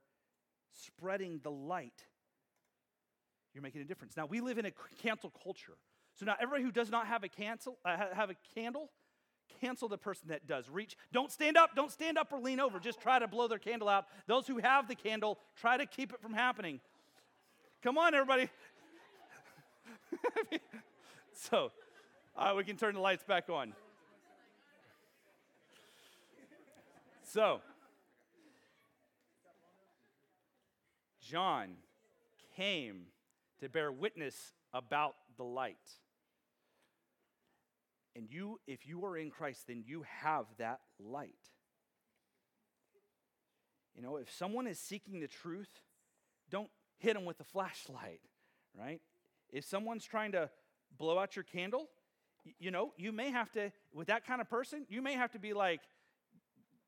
spreading 0.72 1.40
the 1.44 1.52
light, 1.52 2.06
you're 3.54 3.64
making 3.64 3.82
a 3.82 3.86
difference. 3.86 4.16
Now, 4.18 4.26
we 4.26 4.42
live 4.42 4.58
in 4.58 4.66
a 4.66 4.72
cancel 5.02 5.32
culture. 5.44 5.78
So 6.16 6.26
now 6.26 6.36
everybody 6.40 6.64
who 6.64 6.72
does 6.72 6.92
not 6.92 7.08
have 7.08 7.24
a 7.24 7.30
cancel, 7.30 7.78
uh, 7.86 7.98
have 8.14 8.30
a 8.30 8.36
candle, 8.56 8.90
cancel 9.62 9.88
the 9.88 9.98
person 9.98 10.30
that 10.30 10.48
does. 10.48 10.70
Reach, 10.70 10.96
don't 11.12 11.32
stand 11.32 11.58
up, 11.58 11.76
don't 11.76 11.92
stand 11.92 12.18
up 12.18 12.32
or 12.32 12.40
lean 12.40 12.60
over. 12.60 12.80
Just 12.80 13.02
try 13.02 13.20
to 13.20 13.28
blow 13.28 13.48
their 13.48 13.60
candle 13.60 13.90
out. 13.90 14.06
Those 14.28 14.48
who 14.48 14.58
have 14.58 14.88
the 14.88 14.96
candle, 14.96 15.40
try 15.56 15.78
to 15.78 15.86
keep 15.86 16.14
it 16.14 16.22
from 16.22 16.34
happening. 16.34 16.80
Come 17.82 17.98
on, 17.98 18.14
everybody. 18.14 18.50
so, 21.34 21.72
uh, 22.36 22.54
we 22.56 22.64
can 22.64 22.78
turn 22.78 22.96
the 22.96 23.02
lights 23.02 23.24
back 23.24 23.50
on. 23.50 23.74
So, 27.34 27.62
John 31.20 31.78
came 32.56 33.08
to 33.60 33.70
bear 33.70 33.92
witness 33.92 34.54
about 34.72 35.16
the 35.36 35.44
light. 35.44 35.78
And 38.16 38.28
you, 38.30 38.60
if 38.68 38.86
you 38.86 39.04
are 39.06 39.18
in 39.18 39.32
Christ, 39.32 39.66
then 39.68 39.84
you 39.84 40.06
have 40.22 40.46
that 40.60 40.82
light. 41.00 41.34
You 43.96 44.04
know, 44.04 44.18
if 44.18 44.32
someone 44.32 44.68
is 44.68 44.78
seeking 44.78 45.20
the 45.20 45.28
truth, 45.28 45.82
don't 46.52 46.70
hit 47.00 47.16
them 47.16 47.26
with 47.26 47.40
a 47.40 47.46
flashlight, 47.46 48.22
right? 48.80 49.02
If 49.50 49.66
someone's 49.66 50.06
trying 50.06 50.34
to 50.34 50.52
blow 51.00 51.18
out 51.18 51.36
your 51.36 51.46
candle, 51.46 51.90
you 52.60 52.70
know, 52.70 52.94
you 52.96 53.12
may 53.12 53.32
have 53.32 53.52
to, 53.54 53.72
with 53.92 54.10
that 54.10 54.24
kind 54.24 54.40
of 54.40 54.48
person, 54.52 54.86
you 54.88 55.02
may 55.02 55.14
have 55.14 55.32
to 55.32 55.40
be 55.40 55.54
like, 55.54 55.82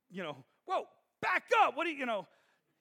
you 0.10 0.24
know, 0.24 0.38
whoa, 0.66 0.84
back 1.22 1.44
up. 1.64 1.76
What 1.76 1.86
do 1.86 1.92
you, 1.92 1.98
you 1.98 2.06
know, 2.06 2.28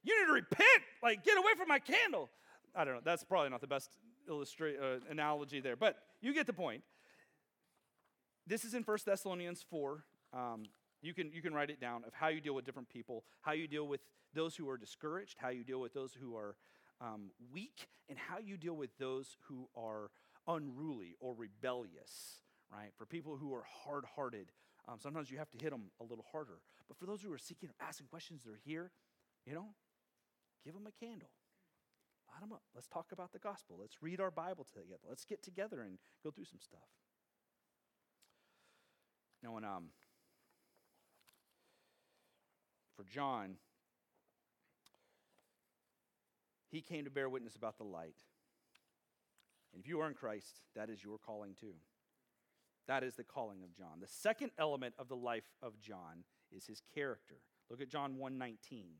you 0.02 0.18
need 0.20 0.26
to 0.26 0.32
repent. 0.32 0.82
Like, 1.02 1.24
get 1.24 1.38
away 1.38 1.52
from 1.56 1.68
my 1.68 1.78
candle. 1.78 2.30
I 2.74 2.84
don't 2.84 2.94
know. 2.94 3.00
That's 3.04 3.24
probably 3.24 3.50
not 3.50 3.60
the 3.60 3.66
best 3.66 3.90
illustrate 4.28 4.76
uh, 4.80 4.98
analogy 5.10 5.60
there, 5.60 5.76
but 5.76 5.96
you 6.20 6.34
get 6.34 6.46
the 6.46 6.52
point. 6.52 6.82
This 8.46 8.64
is 8.64 8.74
in 8.74 8.82
1 8.82 8.98
Thessalonians 9.06 9.64
4. 9.70 10.04
Um, 10.32 10.64
you 11.02 11.14
can, 11.14 11.30
you 11.32 11.42
can 11.42 11.54
write 11.54 11.70
it 11.70 11.80
down 11.80 12.04
of 12.06 12.12
how 12.14 12.28
you 12.28 12.40
deal 12.40 12.54
with 12.54 12.64
different 12.64 12.88
people, 12.88 13.24
how 13.40 13.52
you 13.52 13.68
deal 13.68 13.86
with 13.86 14.00
those 14.34 14.56
who 14.56 14.68
are 14.68 14.76
discouraged, 14.76 15.36
how 15.38 15.48
you 15.48 15.64
deal 15.64 15.80
with 15.80 15.94
those 15.94 16.12
who 16.12 16.36
are 16.36 16.56
um, 17.00 17.30
weak, 17.52 17.88
and 18.08 18.18
how 18.18 18.38
you 18.38 18.56
deal 18.56 18.74
with 18.74 18.90
those 18.98 19.36
who 19.48 19.68
are 19.76 20.10
unruly 20.48 21.16
or 21.20 21.34
rebellious, 21.34 22.40
right? 22.72 22.90
For 22.96 23.06
people 23.06 23.36
who 23.36 23.54
are 23.54 23.64
hard 23.84 24.04
hearted, 24.16 24.52
um, 24.88 24.98
sometimes 25.00 25.30
you 25.30 25.38
have 25.38 25.50
to 25.50 25.58
hit 25.58 25.70
them 25.70 25.90
a 26.00 26.04
little 26.04 26.24
harder. 26.30 26.58
But 26.88 26.98
for 26.98 27.06
those 27.06 27.22
who 27.22 27.32
are 27.32 27.38
seeking 27.38 27.70
or 27.70 27.86
asking 27.86 28.08
questions, 28.08 28.42
they're 28.44 28.60
here, 28.64 28.90
you 29.46 29.54
know, 29.54 29.74
give 30.64 30.74
them 30.74 30.86
a 30.86 31.04
candle. 31.04 31.30
Light 32.28 32.40
them 32.40 32.52
up. 32.52 32.62
Let's 32.74 32.88
talk 32.88 33.12
about 33.12 33.32
the 33.32 33.38
gospel. 33.38 33.76
Let's 33.80 34.02
read 34.02 34.20
our 34.20 34.30
Bible 34.30 34.64
together. 34.64 35.00
Let's 35.08 35.24
get 35.24 35.42
together 35.42 35.80
and 35.80 35.98
go 36.22 36.30
through 36.30 36.46
some 36.46 36.60
stuff. 36.60 36.80
Now, 39.42 39.52
when, 39.52 39.64
um, 39.64 39.88
for 42.96 43.04
John, 43.04 43.56
he 46.70 46.80
came 46.80 47.04
to 47.04 47.10
bear 47.10 47.28
witness 47.28 47.56
about 47.56 47.78
the 47.78 47.84
light. 47.84 48.16
And 49.72 49.82
if 49.82 49.88
you 49.88 50.00
are 50.00 50.08
in 50.08 50.14
Christ, 50.14 50.60
that 50.74 50.90
is 50.90 51.02
your 51.02 51.18
calling 51.18 51.54
too. 51.58 51.74
That 52.86 53.02
is 53.02 53.14
the 53.14 53.24
calling 53.24 53.62
of 53.62 53.74
John. 53.74 54.00
The 54.00 54.06
second 54.06 54.50
element 54.58 54.94
of 54.98 55.08
the 55.08 55.16
life 55.16 55.50
of 55.62 55.80
John 55.80 56.24
is 56.52 56.66
his 56.66 56.82
character. 56.94 57.36
Look 57.70 57.80
at 57.80 57.88
John 57.88 58.16
1:19. 58.16 58.96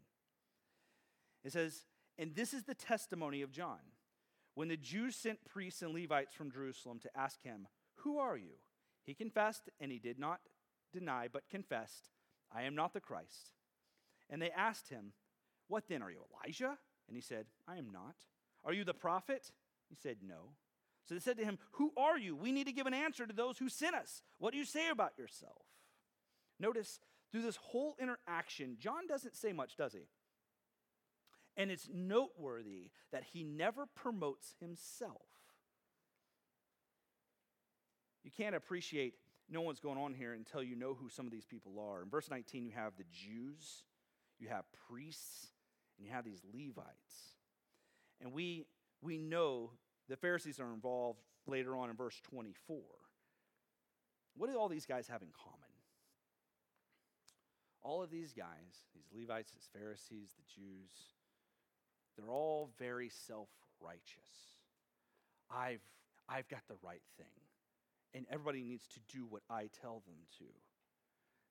It 1.45 1.53
says, 1.53 1.85
and 2.19 2.35
this 2.35 2.55
is 2.55 2.65
the 2.65 2.75
testimony 2.75 3.43
of 3.43 3.51
John. 3.51 3.81
When 4.55 4.69
the 4.69 4.77
Jews 4.77 5.17
sent 5.17 5.45
priests 5.45 5.83
and 5.83 5.93
Levites 5.93 6.35
from 6.35 6.51
Jerusalem 6.51 7.01
to 7.01 7.11
ask 7.17 7.43
him, 7.43 7.67
Who 7.97 8.19
are 8.19 8.37
you? 8.37 8.55
He 9.05 9.15
confessed, 9.15 9.69
and 9.81 9.91
he 9.91 9.99
did 9.99 10.19
not 10.19 10.41
deny, 10.93 11.29
but 11.31 11.49
confessed, 11.51 12.11
I 12.55 12.63
am 12.63 12.75
not 12.75 12.95
the 12.95 13.01
Christ. 13.01 13.51
And 14.31 14.41
they 14.41 14.51
asked 14.51 14.89
him, 14.89 15.13
What 15.69 15.89
then? 15.89 16.03
Are 16.03 16.11
you 16.11 16.23
Elijah? 16.33 16.79
And 17.09 17.17
he 17.17 17.21
said, 17.21 17.47
I 17.67 17.77
am 17.77 17.91
not. 17.91 18.15
Are 18.65 18.73
you 18.73 18.85
the 18.85 18.95
prophet? 18.95 19.51
He 19.89 19.97
said, 19.97 20.19
No. 20.23 20.53
So 21.07 21.15
they 21.15 21.21
said 21.21 21.37
to 21.39 21.45
him, 21.45 21.59
Who 21.73 21.93
are 21.97 22.19
you? 22.19 22.35
We 22.35 22.53
need 22.53 22.67
to 22.67 22.73
give 22.73 22.87
an 22.87 22.95
answer 22.95 23.27
to 23.27 23.33
those 23.33 23.59
who 23.59 23.69
sent 23.69 23.95
us. 23.95 24.23
What 24.39 24.53
do 24.53 24.59
you 24.59 24.65
say 24.65 24.89
about 24.89 25.13
yourself? 25.19 25.63
Notice 26.59 27.01
through 27.31 27.43
this 27.43 27.57
whole 27.57 27.97
interaction, 28.01 28.77
John 28.79 29.07
doesn't 29.09 29.37
say 29.37 29.53
much, 29.53 29.77
does 29.77 29.93
he? 29.93 30.09
And 31.57 31.71
it's 31.71 31.89
noteworthy 31.93 32.91
that 33.13 33.25
he 33.33 33.43
never 33.43 33.87
promotes 33.87 34.55
himself. 34.61 35.23
You 38.25 38.31
can't 38.31 38.55
appreciate 38.55 39.15
no 39.51 39.61
one's 39.61 39.81
going 39.81 39.99
on 39.99 40.15
here 40.15 40.33
until 40.33 40.63
you 40.63 40.75
know 40.75 40.95
who 40.95 41.09
some 41.09 41.27
of 41.27 41.33
these 41.33 41.45
people 41.45 41.79
are. 41.79 42.03
In 42.03 42.09
verse 42.09 42.31
19, 42.31 42.65
you 42.65 42.73
have 42.73 42.95
the 42.97 43.05
Jews, 43.13 43.85
you 44.39 44.49
have 44.49 44.65
priests, 44.89 45.51
and 45.99 46.07
you 46.07 46.13
have 46.13 46.25
these 46.25 46.41
Levites. 46.53 47.37
And 48.21 48.33
we, 48.33 48.65
we 49.03 49.19
know 49.19 49.73
the 50.09 50.17
Pharisees 50.17 50.61
are 50.61 50.73
involved 50.73 51.21
later 51.47 51.77
on 51.77 51.91
in 51.91 51.97
verse 51.97 52.21
24. 52.23 52.79
What 54.37 54.51
do 54.51 54.59
all 54.59 54.69
these 54.69 54.87
guys 54.87 55.09
have 55.09 55.23
in 55.23 55.29
common? 55.33 55.61
All 57.83 58.03
of 58.03 58.11
these 58.11 58.33
guys, 58.33 58.87
these 58.95 59.07
Levites, 59.15 59.53
these 59.53 59.69
Pharisees, 59.73 60.31
the 60.37 60.55
Jews, 60.55 61.15
they're 62.17 62.31
all 62.31 62.71
very 62.79 63.11
self 63.11 63.49
righteous. 63.81 64.57
I've, 65.51 65.83
I've 66.29 66.49
got 66.49 66.63
the 66.69 66.77
right 66.83 67.03
thing, 67.19 67.27
and 68.15 68.27
everybody 68.31 68.63
needs 68.63 68.87
to 68.89 69.01
do 69.15 69.27
what 69.29 69.43
I 69.51 69.69
tell 69.81 70.03
them 70.07 70.17
to. 70.39 70.45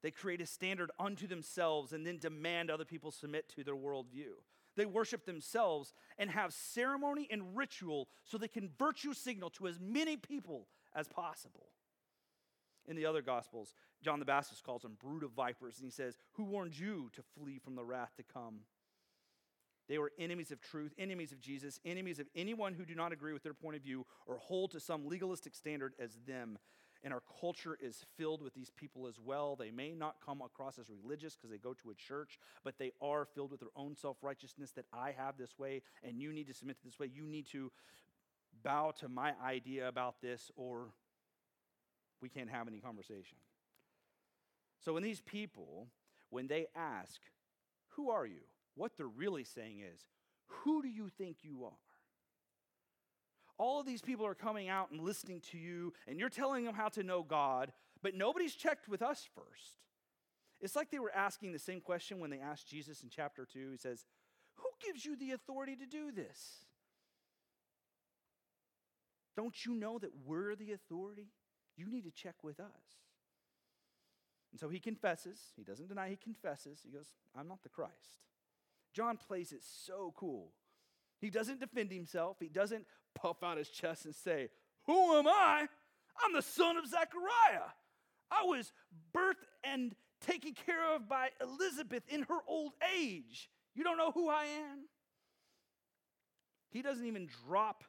They 0.02 0.12
create 0.12 0.42
a 0.42 0.46
standard 0.46 0.92
unto 1.00 1.28
themselves 1.28 1.94
and 1.94 2.06
then 2.06 2.18
demand 2.18 2.70
other 2.70 2.84
people 2.84 3.12
submit 3.12 3.48
to 3.56 3.64
their 3.64 3.76
worldview. 3.76 4.34
They 4.76 4.86
worship 4.86 5.26
themselves 5.26 5.94
and 6.18 6.30
have 6.30 6.54
ceremony 6.54 7.28
and 7.30 7.56
ritual 7.56 8.10
so 8.24 8.38
they 8.38 8.48
can 8.48 8.70
virtue 8.78 9.14
signal 9.14 9.50
to 9.52 9.68
as 9.68 9.80
many 9.80 10.18
people 10.18 10.68
as 10.96 11.08
possible. 11.08 11.68
In 12.86 12.96
the 12.96 13.06
other 13.06 13.22
Gospels, 13.22 13.74
John 14.02 14.20
the 14.20 14.26
Baptist 14.26 14.64
calls 14.64 14.82
them 14.82 14.98
brood 15.00 15.24
of 15.24 15.32
vipers, 15.32 15.78
and 15.78 15.86
he 15.86 15.92
says, 15.92 16.18
Who 16.34 16.44
warned 16.44 16.78
you 16.78 17.10
to 17.14 17.22
flee 17.22 17.58
from 17.58 17.76
the 17.76 17.84
wrath 17.84 18.12
to 18.18 18.24
come? 18.24 18.62
They 19.88 19.98
were 19.98 20.12
enemies 20.18 20.52
of 20.52 20.62
truth, 20.62 20.94
enemies 20.98 21.32
of 21.32 21.42
Jesus, 21.42 21.80
enemies 21.86 22.20
of 22.20 22.28
anyone 22.36 22.74
who 22.74 22.86
do 22.86 22.96
not 22.96 23.12
agree 23.12 23.34
with 23.34 23.44
their 23.44 23.54
point 23.54 23.76
of 23.76 23.82
view 23.82 24.06
or 24.26 24.38
hold 24.38 24.72
to 24.72 24.80
some 24.80 25.08
legalistic 25.08 25.56
standard 25.56 25.94
as 26.00 26.18
them. 26.26 26.58
And 27.04 27.14
our 27.14 27.22
culture 27.40 27.78
is 27.82 28.06
filled 28.18 28.42
with 28.42 28.54
these 28.54 28.70
people 28.70 29.08
as 29.08 29.20
well. 29.20 29.56
They 29.56 29.72
may 29.72 29.94
not 29.94 30.16
come 30.26 30.42
across 30.42 30.80
as 30.80 30.90
religious 30.90 31.36
because 31.36 31.52
they 31.52 31.58
go 31.58 31.74
to 31.74 31.90
a 31.90 31.96
church, 31.96 32.40
but 32.64 32.78
they 32.78 32.92
are 33.02 33.26
filled 33.26 33.52
with 33.52 33.60
their 33.60 33.70
own 33.76 33.96
self 33.96 34.18
righteousness 34.22 34.72
that 34.72 34.86
I 34.94 35.14
have 35.18 35.38
this 35.38 35.58
way, 35.60 35.82
and 36.04 36.20
you 36.20 36.32
need 36.32 36.48
to 36.48 36.54
submit 36.54 36.78
to 36.80 36.86
this 36.86 37.00
way. 37.00 37.10
You 37.14 37.26
need 37.26 37.48
to 37.48 37.72
bow 38.64 38.92
to 39.00 39.10
my 39.10 39.34
idea 39.44 39.88
about 39.88 40.22
this, 40.22 40.50
or 40.56 40.92
we 42.22 42.30
can't 42.30 42.50
have 42.50 42.68
any 42.68 42.80
conversation. 42.80 43.38
So, 44.80 44.94
when 44.94 45.04
these 45.04 45.22
people, 45.22 45.88
when 46.30 46.48
they 46.48 46.68
ask, 46.76 47.20
Who 47.90 48.10
are 48.10 48.26
you? 48.26 48.42
what 48.76 48.94
they're 48.98 49.08
really 49.08 49.44
saying 49.44 49.82
is, 49.82 50.08
Who 50.48 50.82
do 50.82 50.88
you 50.88 51.10
think 51.18 51.38
you 51.42 51.66
are? 51.66 51.78
All 53.64 53.80
of 53.80 53.86
these 53.86 54.02
people 54.02 54.26
are 54.26 54.36
coming 54.36 54.68
out 54.68 54.92
and 54.92 55.00
listening 55.00 55.40
to 55.52 55.58
you, 55.58 55.94
and 56.06 56.20
you're 56.20 56.28
telling 56.28 56.66
them 56.66 56.76
how 56.76 56.90
to 56.90 57.02
know 57.02 57.24
God, 57.24 57.72
but 58.02 58.14
nobody's 58.14 58.56
checked 58.56 58.90
with 58.90 59.02
us 59.02 59.26
first. 59.34 59.78
It's 60.60 60.76
like 60.76 60.92
they 60.92 61.00
were 61.00 61.16
asking 61.16 61.54
the 61.54 61.60
same 61.60 61.80
question 61.80 62.20
when 62.20 62.30
they 62.30 62.42
asked 62.42 62.68
Jesus 62.68 63.04
in 63.04 63.10
chapter 63.10 63.46
2. 63.46 63.72
He 63.72 63.78
says, 63.78 64.04
Who 64.56 64.68
gives 64.86 65.06
you 65.06 65.16
the 65.16 65.32
authority 65.32 65.78
to 65.78 65.86
do 65.86 66.12
this? 66.12 66.66
Don't 69.38 69.66
you 69.66 69.76
know 69.76 69.98
that 69.98 70.12
we're 70.26 70.56
the 70.56 70.74
authority? 70.74 71.30
You 71.78 71.90
need 71.90 72.04
to 72.04 72.12
check 72.12 72.44
with 72.44 72.60
us. 72.60 72.68
And 74.52 74.60
so 74.60 74.68
he 74.68 74.82
confesses. 74.82 75.40
He 75.56 75.64
doesn't 75.64 75.88
deny, 75.88 76.10
he 76.10 76.18
confesses. 76.18 76.82
He 76.84 76.92
goes, 76.92 77.14
I'm 77.34 77.48
not 77.48 77.64
the 77.64 77.70
Christ. 77.70 78.26
John 78.94 79.16
plays 79.16 79.54
it 79.54 79.62
so 79.64 80.14
cool. 80.18 80.52
He 81.22 81.30
doesn't 81.30 81.62
defend 81.62 81.94
himself, 81.94 82.36
he 82.42 82.50
doesn't 82.50 82.86
puff 83.16 83.44
out 83.44 83.58
his 83.58 83.70
chest 83.70 84.06
and 84.06 84.16
say, 84.16 84.50
Who 84.86 85.18
am 85.18 85.28
I? 85.28 85.68
I'm 86.24 86.34
the 86.34 86.42
son 86.42 86.78
of 86.78 86.88
Zechariah. 86.88 87.70
I 88.32 88.44
was 88.46 88.72
birthed 89.16 89.46
and 89.64 89.96
taken 90.26 90.54
care 90.54 90.96
of 90.96 91.08
by 91.08 91.30
Elizabeth 91.42 92.04
in 92.10 92.24
her 92.24 92.40
old 92.48 92.74
age. 92.98 93.50
You 93.76 93.84
don't 93.84 93.98
know 93.98 94.12
who 94.12 94.30
I 94.30 94.46
am? 94.46 94.86
He 96.70 96.82
doesn't 96.82 97.06
even 97.06 97.30
drop, 97.48 97.84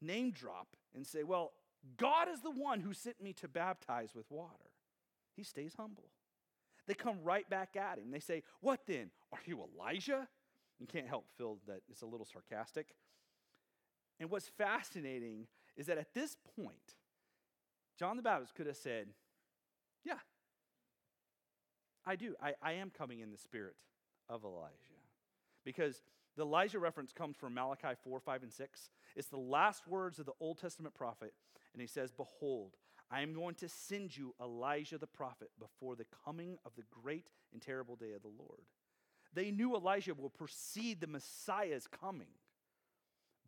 name 0.00 0.32
drop, 0.32 0.68
and 0.94 1.06
say, 1.06 1.22
Well, 1.22 1.52
God 1.96 2.28
is 2.32 2.40
the 2.40 2.50
one 2.50 2.80
who 2.80 2.92
sent 2.92 3.22
me 3.22 3.32
to 3.34 3.48
baptize 3.48 4.14
with 4.14 4.30
water. 4.30 4.70
He 5.36 5.44
stays 5.44 5.74
humble. 5.76 6.10
They 6.86 6.94
come 6.94 7.18
right 7.22 7.48
back 7.48 7.76
at 7.76 7.98
him. 7.98 8.10
They 8.10 8.20
say, 8.20 8.42
What 8.60 8.80
then? 8.86 9.10
Are 9.32 9.38
you 9.44 9.62
Elijah? 9.62 10.28
You 10.78 10.86
can't 10.86 11.06
help 11.06 11.26
feel 11.38 11.58
that 11.66 11.80
it's 11.88 12.02
a 12.02 12.06
little 12.06 12.26
sarcastic. 12.26 12.94
And 14.18 14.30
what's 14.30 14.48
fascinating 14.48 15.46
is 15.76 15.86
that 15.86 15.98
at 15.98 16.14
this 16.14 16.36
point, 16.56 16.96
John 17.98 18.16
the 18.16 18.22
Baptist 18.22 18.54
could 18.54 18.66
have 18.66 18.76
said, 18.76 19.08
Yeah, 20.04 20.18
I 22.06 22.16
do. 22.16 22.34
I, 22.42 22.54
I 22.62 22.72
am 22.72 22.90
coming 22.90 23.20
in 23.20 23.30
the 23.30 23.38
spirit 23.38 23.74
of 24.28 24.44
Elijah. 24.44 24.74
Because 25.64 26.02
the 26.36 26.42
Elijah 26.42 26.78
reference 26.78 27.12
comes 27.12 27.36
from 27.36 27.54
Malachi 27.54 27.96
4, 28.04 28.20
5, 28.20 28.42
and 28.44 28.52
6. 28.52 28.90
It's 29.16 29.28
the 29.28 29.36
last 29.36 29.88
words 29.88 30.18
of 30.18 30.26
the 30.26 30.32
Old 30.40 30.58
Testament 30.58 30.94
prophet. 30.94 31.32
And 31.72 31.80
he 31.80 31.88
says, 31.88 32.12
Behold, 32.12 32.76
I 33.10 33.22
am 33.22 33.34
going 33.34 33.54
to 33.56 33.68
send 33.68 34.16
you 34.16 34.34
Elijah 34.40 34.98
the 34.98 35.06
prophet 35.06 35.50
before 35.58 35.96
the 35.96 36.06
coming 36.24 36.58
of 36.64 36.72
the 36.76 36.84
great 36.90 37.26
and 37.52 37.62
terrible 37.62 37.96
day 37.96 38.12
of 38.12 38.22
the 38.22 38.28
Lord. 38.28 38.62
They 39.32 39.50
knew 39.50 39.74
Elijah 39.74 40.14
will 40.14 40.30
precede 40.30 41.00
the 41.00 41.06
Messiah's 41.06 41.86
coming. 41.86 42.28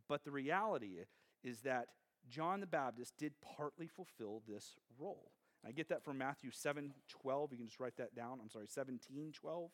But 0.08 0.24
the 0.24 0.30
reality 0.30 0.98
is 1.44 1.60
that 1.60 1.88
John 2.28 2.60
the 2.60 2.66
Baptist 2.66 3.14
did 3.18 3.32
partly 3.56 3.86
fulfill 3.86 4.42
this 4.48 4.76
role. 4.98 5.30
I 5.66 5.72
get 5.72 5.88
that 5.88 6.04
from 6.04 6.18
Matthew 6.18 6.50
7 6.50 6.92
12. 7.08 7.52
You 7.52 7.58
can 7.58 7.66
just 7.66 7.80
write 7.80 7.96
that 7.96 8.14
down. 8.14 8.38
I'm 8.40 8.50
sorry, 8.50 8.66
17 8.68 9.32
12. 9.32 9.70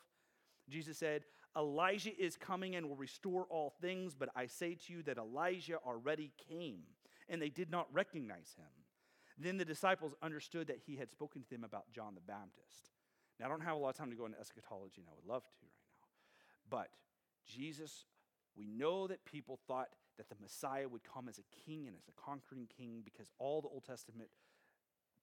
Jesus 0.68 0.96
said, 0.98 1.24
Elijah 1.56 2.18
is 2.18 2.36
coming 2.36 2.74
and 2.74 2.88
will 2.88 2.96
restore 2.96 3.44
all 3.50 3.74
things, 3.80 4.14
but 4.14 4.30
I 4.34 4.46
say 4.46 4.74
to 4.86 4.92
you 4.92 5.02
that 5.02 5.18
Elijah 5.18 5.76
already 5.86 6.32
came, 6.48 6.80
and 7.28 7.40
they 7.40 7.50
did 7.50 7.70
not 7.70 7.86
recognize 7.92 8.54
him. 8.56 8.66
Then 9.38 9.58
the 9.58 9.64
disciples 9.64 10.14
understood 10.22 10.68
that 10.68 10.78
he 10.86 10.96
had 10.96 11.10
spoken 11.10 11.42
to 11.42 11.50
them 11.50 11.64
about 11.64 11.92
John 11.92 12.14
the 12.14 12.20
Baptist. 12.20 12.90
Now, 13.38 13.46
I 13.46 13.48
don't 13.48 13.62
have 13.62 13.76
a 13.76 13.78
lot 13.78 13.90
of 13.90 13.96
time 13.96 14.10
to 14.10 14.16
go 14.16 14.26
into 14.26 14.40
eschatology, 14.40 15.00
and 15.00 15.06
I 15.08 15.12
would 15.14 15.30
love 15.30 15.42
to 15.42 15.66
right 15.66 15.90
now. 15.92 16.06
But 16.70 16.88
Jesus, 17.46 18.06
we 18.56 18.66
know 18.66 19.06
that 19.08 19.24
people 19.24 19.58
thought 19.66 19.88
that 20.16 20.28
the 20.28 20.36
Messiah 20.40 20.88
would 20.88 21.02
come 21.04 21.28
as 21.28 21.38
a 21.38 21.64
king 21.66 21.86
and 21.86 21.96
as 21.96 22.08
a 22.08 22.20
conquering 22.20 22.68
king 22.76 23.02
because 23.04 23.30
all 23.38 23.60
the 23.60 23.68
Old 23.68 23.84
Testament 23.84 24.30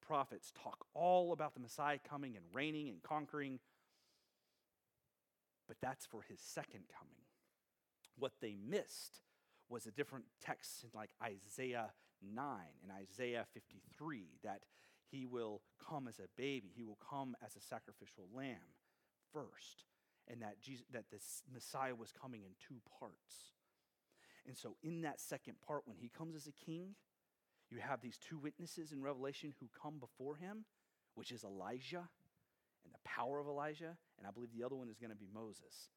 prophets 0.02 0.52
talk 0.62 0.86
all 0.94 1.32
about 1.32 1.54
the 1.54 1.60
Messiah 1.60 2.00
coming 2.08 2.36
and 2.36 2.46
reigning 2.54 2.90
and 2.90 3.02
conquering. 3.02 3.60
But 5.68 5.78
that's 5.82 6.06
for 6.06 6.22
his 6.24 6.40
second 6.40 6.84
coming. 6.98 7.16
What 8.18 8.34
they 8.42 8.58
missed 8.68 9.22
was 9.70 9.86
a 9.86 9.92
different 9.92 10.26
text 10.44 10.84
in 10.84 10.90
like 10.94 11.12
Isaiah 11.24 11.92
9 12.22 12.46
and 12.84 12.92
Isaiah 12.92 13.46
53 13.54 14.26
that 14.44 14.64
he 15.10 15.26
will 15.26 15.62
come 15.88 16.08
as 16.08 16.20
a 16.20 16.28
baby, 16.38 16.72
he 16.76 16.84
will 16.84 17.00
come 17.10 17.36
as 17.46 17.56
a 17.56 17.62
sacrificial 17.62 18.26
lamb 18.34 18.76
first, 19.34 19.86
and 20.28 20.42
that, 20.42 20.62
Jesus, 20.62 20.86
that 20.92 21.10
the 21.12 21.20
Messiah 21.54 21.96
was 21.96 22.12
coming 22.12 22.44
in 22.44 22.52
two 22.60 22.82
parts. 23.00 23.54
And 24.48 24.58
so, 24.58 24.76
in 24.84 25.02
that 25.02 25.20
second 25.20 25.56
part, 25.66 25.84
when 25.86 25.98
he 25.98 26.10
comes 26.10 26.36
as 26.36 26.48
a 26.48 26.66
king, 26.66 26.96
you 27.70 27.80
have 27.80 28.02
these 28.02 28.18
two 28.18 28.38
witnesses 28.38 28.92
in 28.92 29.02
Revelation 29.02 29.54
who 29.60 29.68
come 29.82 30.00
before 30.00 30.36
him, 30.36 30.66
which 31.16 31.32
is 31.32 31.44
Elijah 31.44 32.10
and 32.84 32.94
the 32.94 33.00
power 33.06 33.40
of 33.40 33.48
Elijah, 33.48 33.98
and 34.18 34.28
I 34.28 34.32
believe 34.32 34.50
the 34.54 34.66
other 34.66 34.76
one 34.76 34.90
is 34.90 34.98
going 34.98 35.12
to 35.12 35.16
be 35.16 35.30
Moses. 35.34 35.90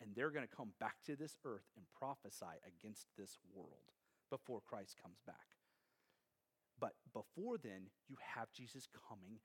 And 0.00 0.10
they're 0.14 0.30
going 0.30 0.46
to 0.46 0.56
come 0.56 0.72
back 0.80 0.96
to 1.06 1.14
this 1.14 1.36
earth 1.44 1.68
and 1.76 1.84
prophesy 1.98 2.56
against 2.66 3.06
this 3.18 3.38
world 3.54 3.92
before 4.30 4.60
Christ 4.60 4.96
comes 5.00 5.20
back. 5.26 5.60
But 6.80 6.94
before 7.12 7.58
then, 7.58 7.92
you 8.08 8.16
have 8.34 8.50
Jesus 8.50 8.88
coming 9.08 9.40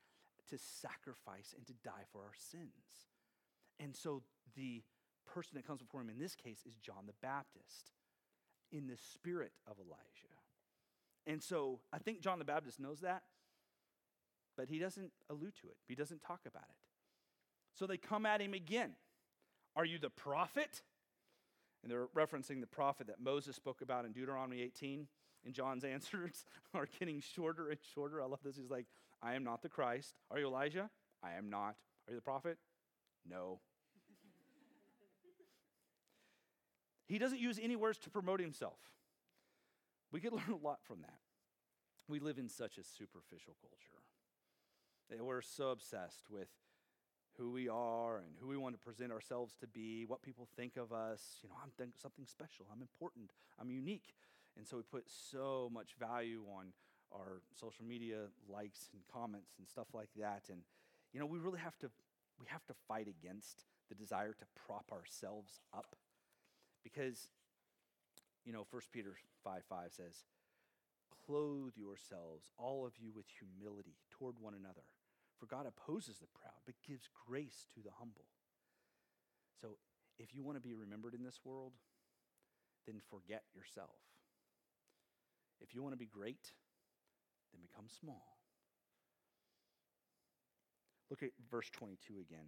to 0.50 0.58
sacrifice 0.58 1.54
and 1.58 1.68
to 1.68 1.74
die 1.84 2.08
for 2.12 2.22
our 2.22 2.36
sins. 2.38 3.12
And 3.80 3.94
so 3.94 4.24
the 4.56 4.84
person 5.26 5.56
that 5.56 5.68
comes 5.68 5.82
before 5.82 6.02
him 6.02 6.10
in 6.10 6.20
this 6.20 6.36
case 6.36 6.64
is 6.66 6.78
John 6.78 7.06
the 7.08 7.20
Baptist 7.22 7.92
in 8.72 8.88
the 8.88 8.98
spirit 9.14 9.52
of 9.68 9.78
Elijah. 9.80 10.02
And 11.28 11.42
so 11.42 11.80
I 11.92 11.98
think 11.98 12.22
John 12.22 12.40
the 12.40 12.46
Baptist 12.46 12.80
knows 12.80 13.00
that, 13.02 13.24
but 14.58 14.70
he 14.70 14.80
doesn't 14.80 15.12
allude 15.30 15.56
to 15.62 15.68
it, 15.68 15.78
he 15.88 15.96
doesn't 15.96 16.22
talk 16.22 16.42
about 16.48 16.66
it. 16.70 16.76
So 17.74 17.86
they 17.86 17.98
come 17.98 18.26
at 18.26 18.42
him 18.42 18.54
again. 18.54 18.92
Are 19.76 19.86
you 19.86 20.00
the 20.00 20.10
prophet? 20.10 20.82
And 21.84 21.92
they're 21.92 22.08
referencing 22.16 22.62
the 22.62 22.68
prophet 22.68 23.08
that 23.08 23.22
Moses 23.22 23.56
spoke 23.56 23.82
about 23.82 24.06
in 24.06 24.14
Deuteronomy 24.14 24.62
18. 24.62 25.08
And 25.46 25.54
John's 25.54 25.84
answers 25.84 26.46
are 26.74 26.88
getting 27.00 27.20
shorter 27.20 27.70
and 27.70 27.80
shorter. 27.94 28.22
I 28.22 28.26
love 28.26 28.40
this. 28.44 28.56
He's 28.56 28.72
like, 28.72 28.86
I 29.22 29.36
am 29.36 29.44
not 29.44 29.62
the 29.62 29.70
Christ. 29.70 30.16
Are 30.32 30.40
you 30.40 30.48
Elijah? 30.48 30.90
I 31.22 31.34
am 31.34 31.50
not. 31.50 31.76
Are 32.08 32.12
you 32.12 32.16
the 32.16 32.22
prophet? 32.22 32.58
No. 33.30 33.60
He 37.08 37.18
doesn't 37.18 37.40
use 37.40 37.60
any 37.62 37.76
words 37.76 37.98
to 38.00 38.10
promote 38.10 38.40
himself. 38.40 38.80
We 40.12 40.20
could 40.20 40.34
learn 40.34 40.52
a 40.52 40.66
lot 40.66 40.80
from 40.84 41.02
that. 41.02 41.20
We 42.08 42.20
live 42.20 42.38
in 42.38 42.50
such 42.50 42.78
a 42.78 42.84
superficial 42.84 43.56
culture. 43.62 44.04
That 45.10 45.24
we're 45.24 45.42
so 45.42 45.70
obsessed 45.70 46.30
with 46.30 46.48
who 47.38 47.52
we 47.52 47.68
are 47.68 48.18
and 48.18 48.28
who 48.40 48.48
we 48.48 48.58
want 48.58 48.74
to 48.76 48.80
present 48.80 49.12
ourselves 49.12 49.56
to 49.60 49.68
be, 49.68 50.06
what 50.06 50.22
people 50.22 50.48
think 50.56 50.78
of 50.78 50.92
us. 50.92 51.40
You 51.44 51.50
know, 51.50 51.56
I'm 51.62 51.72
th- 51.78 51.90
something 52.02 52.26
special, 52.26 52.66
I'm 52.72 52.82
important, 52.82 53.32
I'm 53.60 53.70
unique. 53.70 54.16
And 54.58 54.66
so 54.66 54.78
we 54.78 54.84
put 54.84 55.04
so 55.08 55.70
much 55.72 55.96
value 56.00 56.44
on 56.58 56.68
our 57.14 57.42
social 57.54 57.86
media 57.86 58.28
likes 58.50 58.90
and 58.94 59.02
comments 59.12 59.56
and 59.60 59.68
stuff 59.68 59.88
like 59.94 60.10
that. 60.18 60.44
And, 60.50 60.62
you 61.14 61.20
know, 61.20 61.26
we 61.26 61.40
really 61.40 61.60
have 61.60 61.78
to, 61.80 61.90
we 62.40 62.46
have 62.48 62.66
to 62.66 62.74
fight 62.88 63.08
against 63.08 63.66
the 63.90 63.96
desire 63.96 64.34
to 64.34 64.46
prop 64.66 64.92
ourselves 64.92 65.60
up 65.76 65.96
because, 66.86 67.28
you 68.46 68.54
know, 68.54 68.66
1 68.70 68.82
Peter 68.94 69.18
5 69.44 69.64
5 69.68 69.92
says, 69.92 70.24
Clothe 71.26 71.74
yourselves, 71.76 72.52
all 72.58 72.86
of 72.86 72.94
you, 73.02 73.12
with 73.12 73.26
humility 73.28 73.98
toward 74.12 74.36
one 74.40 74.54
another 74.54 74.86
for 75.40 75.46
God 75.46 75.66
opposes 75.68 76.18
the 76.18 76.28
proud, 76.34 76.60
but 76.66 76.76
gives 76.88 77.10
grace 77.28 77.68
to 77.74 77.82
the 77.82 77.92
humble. 78.00 78.26
So 79.62 79.78
if 80.18 80.34
you 80.34 80.44
want 80.44 80.58
to 80.58 80.62
be 80.62 80.74
remembered 80.74 81.14
in 81.14 81.24
this 81.24 81.40
world, 81.44 81.74
then 82.88 83.02
forget 83.10 83.44
yourself. 83.54 83.98
If 85.60 85.74
you 85.74 85.82
want 85.82 85.94
to 85.94 86.00
be 86.00 86.06
great, 86.06 86.54
then 87.52 87.62
become 87.62 87.86
small. 87.88 88.38
Look 91.10 91.24
at 91.24 91.32
verse 91.50 91.70
22 91.72 92.20
again. 92.20 92.48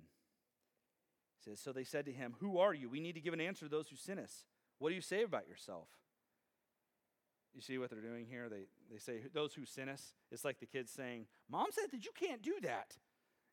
Says, 1.48 1.60
So 1.60 1.72
they 1.72 1.84
said 1.84 2.06
to 2.06 2.12
him, 2.12 2.36
Who 2.40 2.58
are 2.58 2.74
you? 2.74 2.90
We 2.90 3.00
need 3.00 3.14
to 3.14 3.22
give 3.22 3.34
an 3.34 3.42
answer 3.42 3.66
to 3.66 3.72
those 3.72 3.88
who 3.88 3.96
sent 3.96 4.20
us. 4.20 4.44
What 4.80 4.90
do 4.90 4.96
you 4.96 5.02
say 5.02 5.24
about 5.24 5.48
yourself? 5.48 5.88
You 7.56 7.62
see 7.62 7.78
what 7.78 7.90
they're 7.90 8.02
doing 8.02 8.28
here? 8.30 8.50
They, 8.50 8.68
they 8.92 9.00
say, 9.00 9.22
those 9.34 9.54
who 9.54 9.66
sent 9.66 9.90
us, 9.90 10.14
it's 10.32 10.46
like 10.46 10.60
the 10.60 10.68
kids 10.68 10.92
saying, 10.92 11.26
Mom 11.50 11.68
said 11.72 11.86
that 11.92 12.06
you 12.06 12.12
can't 12.14 12.44
do 12.44 12.54
that. 12.62 12.96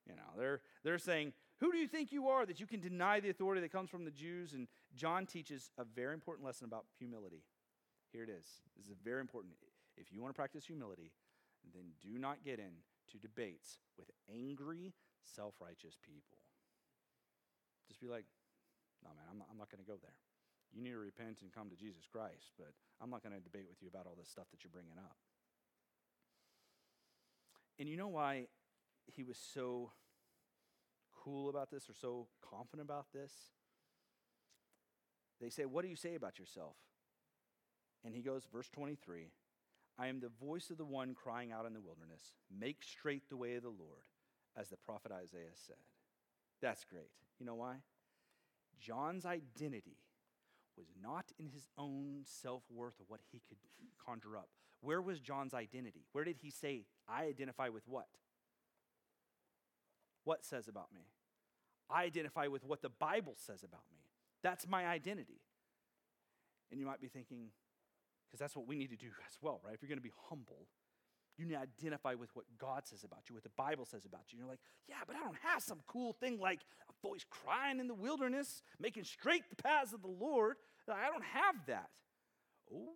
You 0.06 0.14
know, 0.14 0.38
they're, 0.38 0.60
they're 0.82 0.98
saying, 0.98 1.32
Who 1.60 1.72
do 1.72 1.78
you 1.78 1.88
think 1.88 2.12
you 2.12 2.28
are 2.28 2.44
that 2.44 2.60
you 2.60 2.66
can 2.66 2.80
deny 2.80 3.20
the 3.20 3.30
authority 3.30 3.60
that 3.62 3.72
comes 3.72 3.88
from 3.88 4.04
the 4.04 4.10
Jews? 4.10 4.52
And 4.52 4.68
John 4.94 5.24
teaches 5.24 5.70
a 5.78 5.84
very 5.84 6.14
important 6.14 6.44
lesson 6.44 6.66
about 6.66 6.84
humility. 6.98 7.44
Here 8.12 8.24
it 8.24 8.30
is. 8.30 8.46
This 8.76 8.88
is 8.88 8.98
very 9.02 9.20
important. 9.20 9.54
If 9.96 10.12
you 10.12 10.20
want 10.20 10.34
to 10.34 10.38
practice 10.38 10.66
humility, 10.66 11.12
then 11.72 11.84
do 12.02 12.18
not 12.18 12.44
get 12.44 12.58
into 12.58 13.18
debates 13.22 13.78
with 13.96 14.10
angry, 14.30 14.92
self 15.22 15.54
righteous 15.60 15.96
people. 16.02 16.43
Just 17.88 18.00
be 18.00 18.08
like, 18.08 18.24
no, 19.02 19.10
man, 19.10 19.24
I'm 19.30 19.38
not, 19.38 19.48
I'm 19.50 19.58
not 19.58 19.70
going 19.70 19.84
to 19.84 19.88
go 19.88 19.98
there. 20.00 20.16
You 20.72 20.82
need 20.82 20.92
to 20.92 20.98
repent 20.98 21.42
and 21.42 21.52
come 21.52 21.70
to 21.70 21.76
Jesus 21.76 22.08
Christ, 22.10 22.52
but 22.58 22.72
I'm 23.00 23.10
not 23.10 23.22
going 23.22 23.34
to 23.34 23.40
debate 23.40 23.66
with 23.68 23.80
you 23.80 23.88
about 23.88 24.06
all 24.06 24.16
this 24.18 24.28
stuff 24.28 24.50
that 24.50 24.64
you're 24.64 24.74
bringing 24.74 24.98
up. 24.98 25.16
And 27.78 27.88
you 27.88 27.96
know 27.96 28.08
why 28.08 28.46
he 29.06 29.22
was 29.22 29.38
so 29.38 29.92
cool 31.24 31.48
about 31.48 31.70
this 31.70 31.88
or 31.88 31.94
so 31.94 32.26
confident 32.42 32.88
about 32.88 33.06
this? 33.12 33.32
They 35.40 35.50
say, 35.50 35.64
What 35.64 35.82
do 35.82 35.88
you 35.88 35.96
say 35.96 36.14
about 36.14 36.38
yourself? 36.38 36.76
And 38.04 38.14
he 38.14 38.22
goes, 38.22 38.46
verse 38.52 38.68
23 38.68 39.30
I 39.98 40.08
am 40.08 40.20
the 40.20 40.28
voice 40.28 40.70
of 40.70 40.78
the 40.78 40.84
one 40.84 41.14
crying 41.14 41.52
out 41.52 41.66
in 41.66 41.72
the 41.72 41.80
wilderness, 41.80 42.34
make 42.50 42.82
straight 42.82 43.28
the 43.28 43.36
way 43.36 43.54
of 43.54 43.62
the 43.62 43.68
Lord, 43.68 44.04
as 44.56 44.68
the 44.68 44.76
prophet 44.76 45.12
Isaiah 45.12 45.54
said. 45.54 45.76
That's 46.60 46.84
great. 46.84 47.10
You 47.38 47.46
know 47.46 47.54
why? 47.54 47.76
John's 48.80 49.24
identity 49.24 49.98
was 50.76 50.86
not 51.00 51.26
in 51.38 51.48
his 51.48 51.68
own 51.78 52.22
self 52.24 52.62
worth 52.70 52.94
or 53.00 53.04
what 53.08 53.20
he 53.30 53.40
could 53.48 53.58
conjure 54.04 54.36
up. 54.36 54.48
Where 54.80 55.00
was 55.00 55.20
John's 55.20 55.54
identity? 55.54 56.04
Where 56.12 56.24
did 56.24 56.36
he 56.42 56.50
say, 56.50 56.84
I 57.08 57.24
identify 57.24 57.68
with 57.68 57.84
what? 57.86 58.08
What 60.24 60.44
says 60.44 60.68
about 60.68 60.92
me? 60.92 61.06
I 61.90 62.04
identify 62.04 62.46
with 62.48 62.64
what 62.64 62.82
the 62.82 62.88
Bible 62.88 63.34
says 63.36 63.62
about 63.62 63.82
me. 63.92 63.98
That's 64.42 64.66
my 64.66 64.86
identity. 64.86 65.40
And 66.70 66.80
you 66.80 66.86
might 66.86 67.00
be 67.00 67.08
thinking, 67.08 67.50
because 68.26 68.40
that's 68.40 68.56
what 68.56 68.66
we 68.66 68.76
need 68.76 68.90
to 68.90 68.96
do 68.96 69.06
as 69.28 69.38
well, 69.40 69.60
right? 69.64 69.74
If 69.74 69.82
you're 69.82 69.88
going 69.88 69.98
to 69.98 70.02
be 70.02 70.12
humble, 70.28 70.66
you 71.36 71.46
need 71.46 71.54
to 71.54 71.60
identify 71.60 72.14
with 72.14 72.34
what 72.34 72.44
God 72.58 72.86
says 72.86 73.04
about 73.04 73.28
you, 73.28 73.34
what 73.34 73.42
the 73.42 73.50
Bible 73.56 73.84
says 73.84 74.04
about 74.04 74.22
you. 74.28 74.38
And 74.38 74.38
you're 74.38 74.48
like, 74.48 74.60
yeah, 74.88 75.02
but 75.06 75.16
I 75.16 75.20
don't 75.20 75.36
have 75.42 75.62
some 75.62 75.80
cool 75.86 76.12
thing 76.12 76.38
like 76.38 76.60
a 76.88 77.06
voice 77.06 77.24
crying 77.28 77.80
in 77.80 77.88
the 77.88 77.94
wilderness, 77.94 78.62
making 78.78 79.04
straight 79.04 79.42
the 79.50 79.56
paths 79.56 79.92
of 79.92 80.02
the 80.02 80.08
Lord. 80.08 80.56
I 80.88 81.10
don't 81.10 81.24
have 81.24 81.56
that. 81.66 81.90
Oh, 82.72 82.94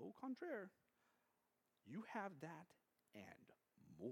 au 0.00 0.14
contraire. 0.20 0.70
You 1.86 2.04
have 2.12 2.32
that 2.40 2.66
and 3.14 3.24
more, 4.00 4.10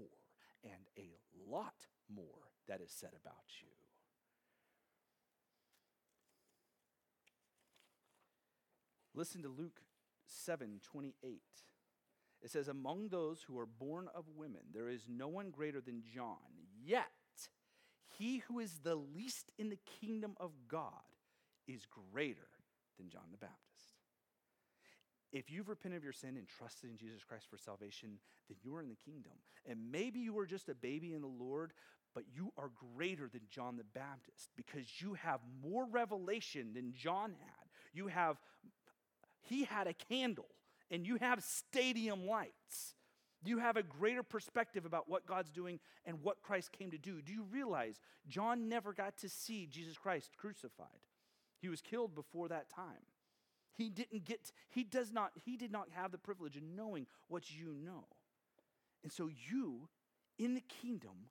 and 0.63 0.73
a 0.97 1.11
lot 1.49 1.75
more 2.13 2.51
that 2.67 2.81
is 2.81 2.91
said 2.91 3.11
about 3.21 3.45
you. 3.61 3.69
Listen 9.13 9.41
to 9.41 9.49
Luke 9.49 9.81
7 10.25 10.79
28. 10.83 11.41
It 12.41 12.51
says, 12.51 12.67
Among 12.67 13.09
those 13.09 13.41
who 13.41 13.57
are 13.59 13.65
born 13.65 14.07
of 14.15 14.25
women, 14.35 14.61
there 14.73 14.89
is 14.89 15.05
no 15.09 15.27
one 15.27 15.49
greater 15.49 15.81
than 15.81 16.03
John. 16.13 16.37
Yet, 16.83 17.05
he 18.17 18.37
who 18.47 18.59
is 18.59 18.79
the 18.83 18.95
least 18.95 19.51
in 19.57 19.69
the 19.69 19.79
kingdom 19.99 20.35
of 20.39 20.51
God 20.67 20.91
is 21.67 21.85
greater 22.11 22.47
than 22.97 23.09
John 23.09 23.25
the 23.31 23.37
Baptist. 23.37 23.57
If 25.33 25.51
you've 25.51 25.67
repented 25.67 25.97
of 25.97 26.03
your 26.03 26.13
sin 26.13 26.37
and 26.37 26.47
trusted 26.47 26.89
in 26.89 26.97
Jesus 26.97 27.23
Christ 27.23 27.47
for 27.49 27.57
salvation, 27.57 28.19
then 28.47 28.57
you 28.63 28.73
are 28.75 28.81
in 28.81 28.87
the 28.87 28.95
kingdom. 28.95 29.33
And 29.69 29.91
maybe 29.91 30.19
you 30.19 30.33
were 30.33 30.45
just 30.45 30.69
a 30.69 30.75
baby 30.75 31.13
in 31.13 31.21
the 31.21 31.27
Lord, 31.27 31.73
but 32.15 32.23
you 32.33 32.53
are 32.57 32.71
greater 32.95 33.27
than 33.27 33.41
John 33.49 33.75
the 33.75 33.83
Baptist 33.83 34.51
because 34.55 35.01
you 35.01 35.15
have 35.15 35.41
more 35.61 35.85
revelation 35.85 36.73
than 36.73 36.93
John 36.93 37.31
had. 37.31 37.69
You 37.93 38.07
have, 38.07 38.37
he 39.41 39.65
had 39.65 39.87
a 39.87 39.93
candle 39.93 40.47
and 40.91 41.05
you 41.05 41.17
have 41.17 41.43
stadium 41.43 42.25
lights. 42.25 42.95
You 43.43 43.59
have 43.59 43.77
a 43.77 43.83
greater 43.83 44.23
perspective 44.23 44.85
about 44.85 45.07
what 45.07 45.27
God's 45.27 45.51
doing 45.51 45.79
and 46.05 46.23
what 46.23 46.41
Christ 46.41 46.71
came 46.71 46.91
to 46.91 46.97
do. 46.97 47.21
Do 47.21 47.31
you 47.31 47.43
realize 47.51 47.99
John 48.27 48.67
never 48.67 48.93
got 48.93 49.17
to 49.19 49.29
see 49.29 49.67
Jesus 49.67 49.97
Christ 49.97 50.31
crucified? 50.37 50.87
He 51.59 51.69
was 51.69 51.81
killed 51.81 52.15
before 52.15 52.47
that 52.49 52.69
time. 52.69 53.05
He 53.75 53.89
didn't 53.89 54.25
get, 54.25 54.51
he 54.69 54.83
does 54.83 55.11
not, 55.11 55.31
he 55.45 55.55
did 55.55 55.71
not 55.71 55.89
have 55.91 56.11
the 56.11 56.17
privilege 56.17 56.57
of 56.57 56.63
knowing 56.63 57.05
what 57.27 57.51
you 57.51 57.75
know. 57.85 58.05
And 59.03 59.11
so 59.11 59.29
you 59.49 59.87
in 60.39 60.55
the 60.55 60.63
kingdom 60.81 61.29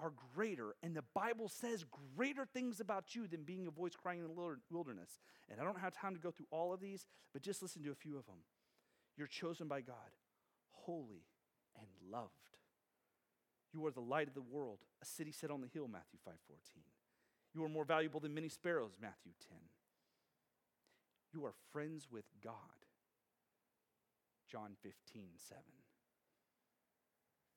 are 0.00 0.12
greater, 0.34 0.74
and 0.82 0.96
the 0.96 1.04
Bible 1.14 1.48
says 1.48 1.84
greater 2.16 2.44
things 2.44 2.80
about 2.80 3.14
you 3.14 3.28
than 3.28 3.44
being 3.44 3.68
a 3.68 3.70
voice 3.70 3.94
crying 3.94 4.18
in 4.18 4.26
the 4.26 4.56
wilderness. 4.70 5.20
And 5.48 5.60
I 5.60 5.64
don't 5.64 5.78
have 5.78 5.92
time 5.92 6.14
to 6.14 6.20
go 6.20 6.32
through 6.32 6.46
all 6.50 6.72
of 6.72 6.80
these, 6.80 7.06
but 7.32 7.42
just 7.42 7.62
listen 7.62 7.82
to 7.84 7.92
a 7.92 7.94
few 7.94 8.18
of 8.18 8.26
them. 8.26 8.38
You're 9.16 9.26
chosen 9.26 9.68
by 9.68 9.80
God, 9.80 9.96
holy 10.70 11.26
and 11.76 11.88
loved. 12.10 12.30
You 13.72 13.84
are 13.86 13.90
the 13.90 14.00
light 14.00 14.28
of 14.28 14.34
the 14.34 14.42
world, 14.42 14.78
a 15.02 15.04
city 15.04 15.32
set 15.32 15.50
on 15.50 15.60
the 15.60 15.68
hill, 15.68 15.88
Matthew 15.88 16.18
5:14. 16.24 16.84
You 17.52 17.64
are 17.64 17.68
more 17.68 17.84
valuable 17.84 18.20
than 18.20 18.34
many 18.34 18.48
sparrows, 18.48 18.96
Matthew 19.00 19.32
10. 19.48 19.58
You 21.32 21.44
are 21.44 21.54
friends 21.72 22.10
with 22.10 22.26
God, 22.40 22.86
John 24.46 24.76
15, 24.82 25.36
7. 25.36 25.62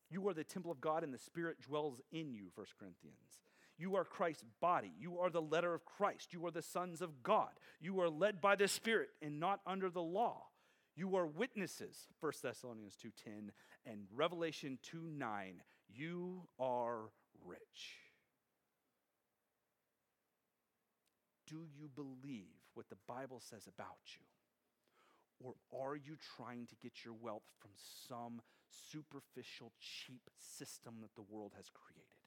You 0.09 0.27
are 0.27 0.33
the 0.33 0.43
temple 0.43 0.71
of 0.71 0.81
God 0.81 1.03
and 1.03 1.13
the 1.13 1.17
Spirit 1.19 1.61
dwells 1.61 2.01
in 2.11 2.33
you, 2.33 2.49
1 2.55 2.65
Corinthians. 2.79 3.41
You 3.77 3.95
are 3.95 4.05
Christ's 4.05 4.45
body. 4.59 4.91
You 4.97 5.19
are 5.19 5.29
the 5.29 5.41
letter 5.41 5.73
of 5.73 5.85
Christ. 5.85 6.33
You 6.33 6.45
are 6.45 6.51
the 6.51 6.61
sons 6.61 7.01
of 7.01 7.21
God. 7.21 7.51
You 7.79 7.99
are 8.01 8.09
led 8.09 8.41
by 8.41 8.55
the 8.55 8.67
Spirit 8.67 9.09
and 9.21 9.39
not 9.39 9.61
under 9.67 9.89
the 9.89 10.01
law. 10.01 10.47
You 10.97 11.15
are 11.15 11.27
witnesses, 11.27 12.07
1 12.19 12.41
Thessalonians 12.41 12.97
2:10 12.97 13.53
and 13.85 14.07
Revelation 14.11 14.79
2:9. 14.79 15.63
You 15.87 16.49
are 16.57 17.11
rich. 17.45 18.11
Do 21.45 21.67
you 21.67 21.87
believe 21.87 22.49
what 22.73 22.89
the 22.89 22.95
Bible 22.95 23.39
says 23.39 23.67
about 23.67 24.17
you? 24.17 24.25
Or 25.39 25.55
are 25.71 25.95
you 25.95 26.17
trying 26.17 26.65
to 26.65 26.75
get 26.75 27.05
your 27.05 27.13
wealth 27.13 27.47
from 27.59 27.75
some 27.75 28.41
superficial, 28.67 29.73
cheap 29.79 30.27
system 30.39 31.01
that 31.01 31.13
the 31.13 31.21
world 31.21 31.53
has 31.53 31.69
created? 31.69 32.17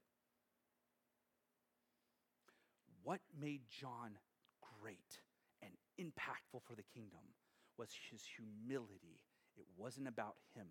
What 3.03 3.21
made 3.35 3.69
John 3.69 4.21
great 4.61 5.23
and 5.61 5.77
impactful 5.99 6.63
for 6.63 6.77
the 6.77 6.85
kingdom 6.85 7.35
was 7.81 7.89
his 8.11 8.23
humility. 8.37 9.25
It 9.57 9.65
wasn't 9.79 10.07
about 10.07 10.37
him, 10.55 10.67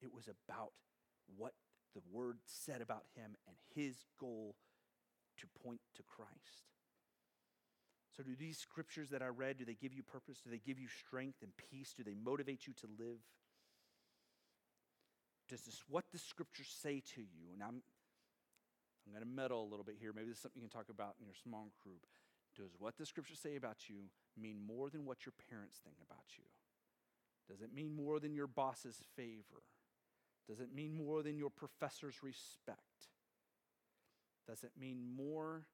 it 0.00 0.12
was 0.12 0.28
about 0.28 0.72
what 1.36 1.52
the 1.94 2.00
word 2.10 2.38
said 2.46 2.80
about 2.80 3.04
him 3.14 3.36
and 3.46 3.56
his 3.74 4.04
goal 4.18 4.56
to 5.36 5.46
point 5.62 5.80
to 5.96 6.02
Christ. 6.02 6.72
So, 8.16 8.22
do 8.22 8.34
these 8.34 8.58
scriptures 8.58 9.10
that 9.10 9.22
I 9.22 9.26
read, 9.26 9.58
do 9.58 9.64
they 9.64 9.74
give 9.74 9.92
you 9.92 10.02
purpose? 10.02 10.40
Do 10.40 10.50
they 10.50 10.58
give 10.58 10.78
you 10.78 10.88
strength 10.88 11.42
and 11.42 11.52
peace? 11.70 11.92
Do 11.96 12.02
they 12.02 12.14
motivate 12.14 12.66
you 12.66 12.72
to 12.80 12.86
live? 12.98 13.20
Does 15.48 15.62
this 15.62 15.82
what 15.88 16.04
the 16.12 16.18
scriptures 16.18 16.74
say 16.82 17.02
to 17.14 17.20
you? 17.20 17.52
And 17.52 17.62
I'm 17.62 17.82
I'm 19.06 19.12
going 19.12 19.24
to 19.24 19.30
meddle 19.30 19.62
a 19.62 19.68
little 19.68 19.84
bit 19.84 19.96
here. 20.00 20.12
Maybe 20.14 20.28
this 20.28 20.36
is 20.36 20.42
something 20.42 20.60
you 20.60 20.68
can 20.68 20.78
talk 20.78 20.90
about 20.90 21.14
in 21.20 21.26
your 21.26 21.34
small 21.34 21.68
group. 21.82 22.04
Does 22.58 22.72
what 22.78 22.98
the 22.98 23.06
scriptures 23.06 23.38
say 23.38 23.54
about 23.54 23.88
you 23.88 24.10
mean 24.36 24.58
more 24.66 24.90
than 24.90 25.04
what 25.04 25.24
your 25.24 25.32
parents 25.48 25.78
think 25.82 25.96
about 26.04 26.24
you? 26.36 26.44
Does 27.48 27.62
it 27.62 27.72
mean 27.72 27.94
more 27.94 28.18
than 28.18 28.34
your 28.34 28.48
boss's 28.48 29.00
favor? 29.16 29.62
Does 30.48 30.58
it 30.60 30.74
mean 30.74 30.92
more 30.92 31.22
than 31.22 31.38
your 31.38 31.50
professor's 31.50 32.16
respect? 32.22 32.80
Does 34.46 34.64
it 34.64 34.72
mean 34.78 34.98
more 35.16 35.66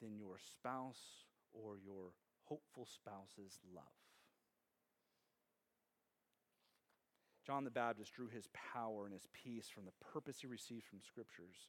than 0.00 0.16
your 0.16 0.36
spouse 0.38 1.24
or 1.52 1.78
your 1.84 2.12
hopeful 2.44 2.86
spouse's 2.86 3.58
love? 3.74 3.84
John 7.46 7.64
the 7.64 7.70
Baptist 7.70 8.14
drew 8.14 8.28
his 8.28 8.48
power 8.52 9.04
and 9.04 9.12
his 9.12 9.26
peace 9.32 9.68
from 9.68 9.84
the 9.84 10.04
purpose 10.12 10.38
he 10.40 10.46
received 10.46 10.86
from 10.86 11.00
scriptures. 11.02 11.68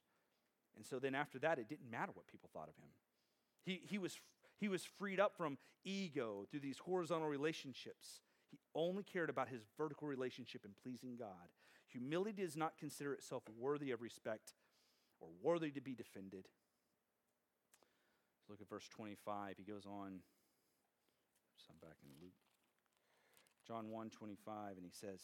And 0.76 0.86
so 0.86 0.98
then 0.98 1.14
after 1.14 1.38
that, 1.40 1.58
it 1.58 1.68
didn't 1.68 1.90
matter 1.90 2.12
what 2.14 2.26
people 2.28 2.48
thought 2.52 2.68
of 2.68 2.76
him. 2.76 2.88
He, 3.64 3.80
he 3.84 3.98
was 3.98 4.18
he 4.58 4.68
was 4.68 4.84
freed 4.84 5.20
up 5.20 5.36
from 5.36 5.58
ego 5.84 6.46
through 6.50 6.60
these 6.60 6.78
horizontal 6.78 7.28
relationships. 7.28 8.20
He 8.50 8.58
only 8.74 9.02
cared 9.02 9.30
about 9.30 9.48
his 9.48 9.62
vertical 9.76 10.08
relationship 10.08 10.64
in 10.64 10.70
pleasing 10.82 11.16
God. 11.16 11.50
Humility 11.88 12.42
does 12.42 12.56
not 12.56 12.78
consider 12.78 13.12
itself 13.12 13.42
worthy 13.58 13.90
of 13.90 14.02
respect 14.02 14.54
or 15.20 15.28
worthy 15.42 15.70
to 15.70 15.80
be 15.80 15.94
defended. 15.94 16.46
Look 18.48 18.60
at 18.60 18.68
verse 18.68 18.88
25. 18.88 19.54
He 19.58 19.64
goes 19.64 19.86
on. 19.86 20.20
So 21.56 21.72
I'm 21.72 21.88
back 21.88 21.96
in 22.02 22.10
Luke 22.20 22.34
John 23.66 23.90
1 23.90 24.10
25, 24.10 24.76
and 24.76 24.84
he 24.84 24.92
says, 24.92 25.20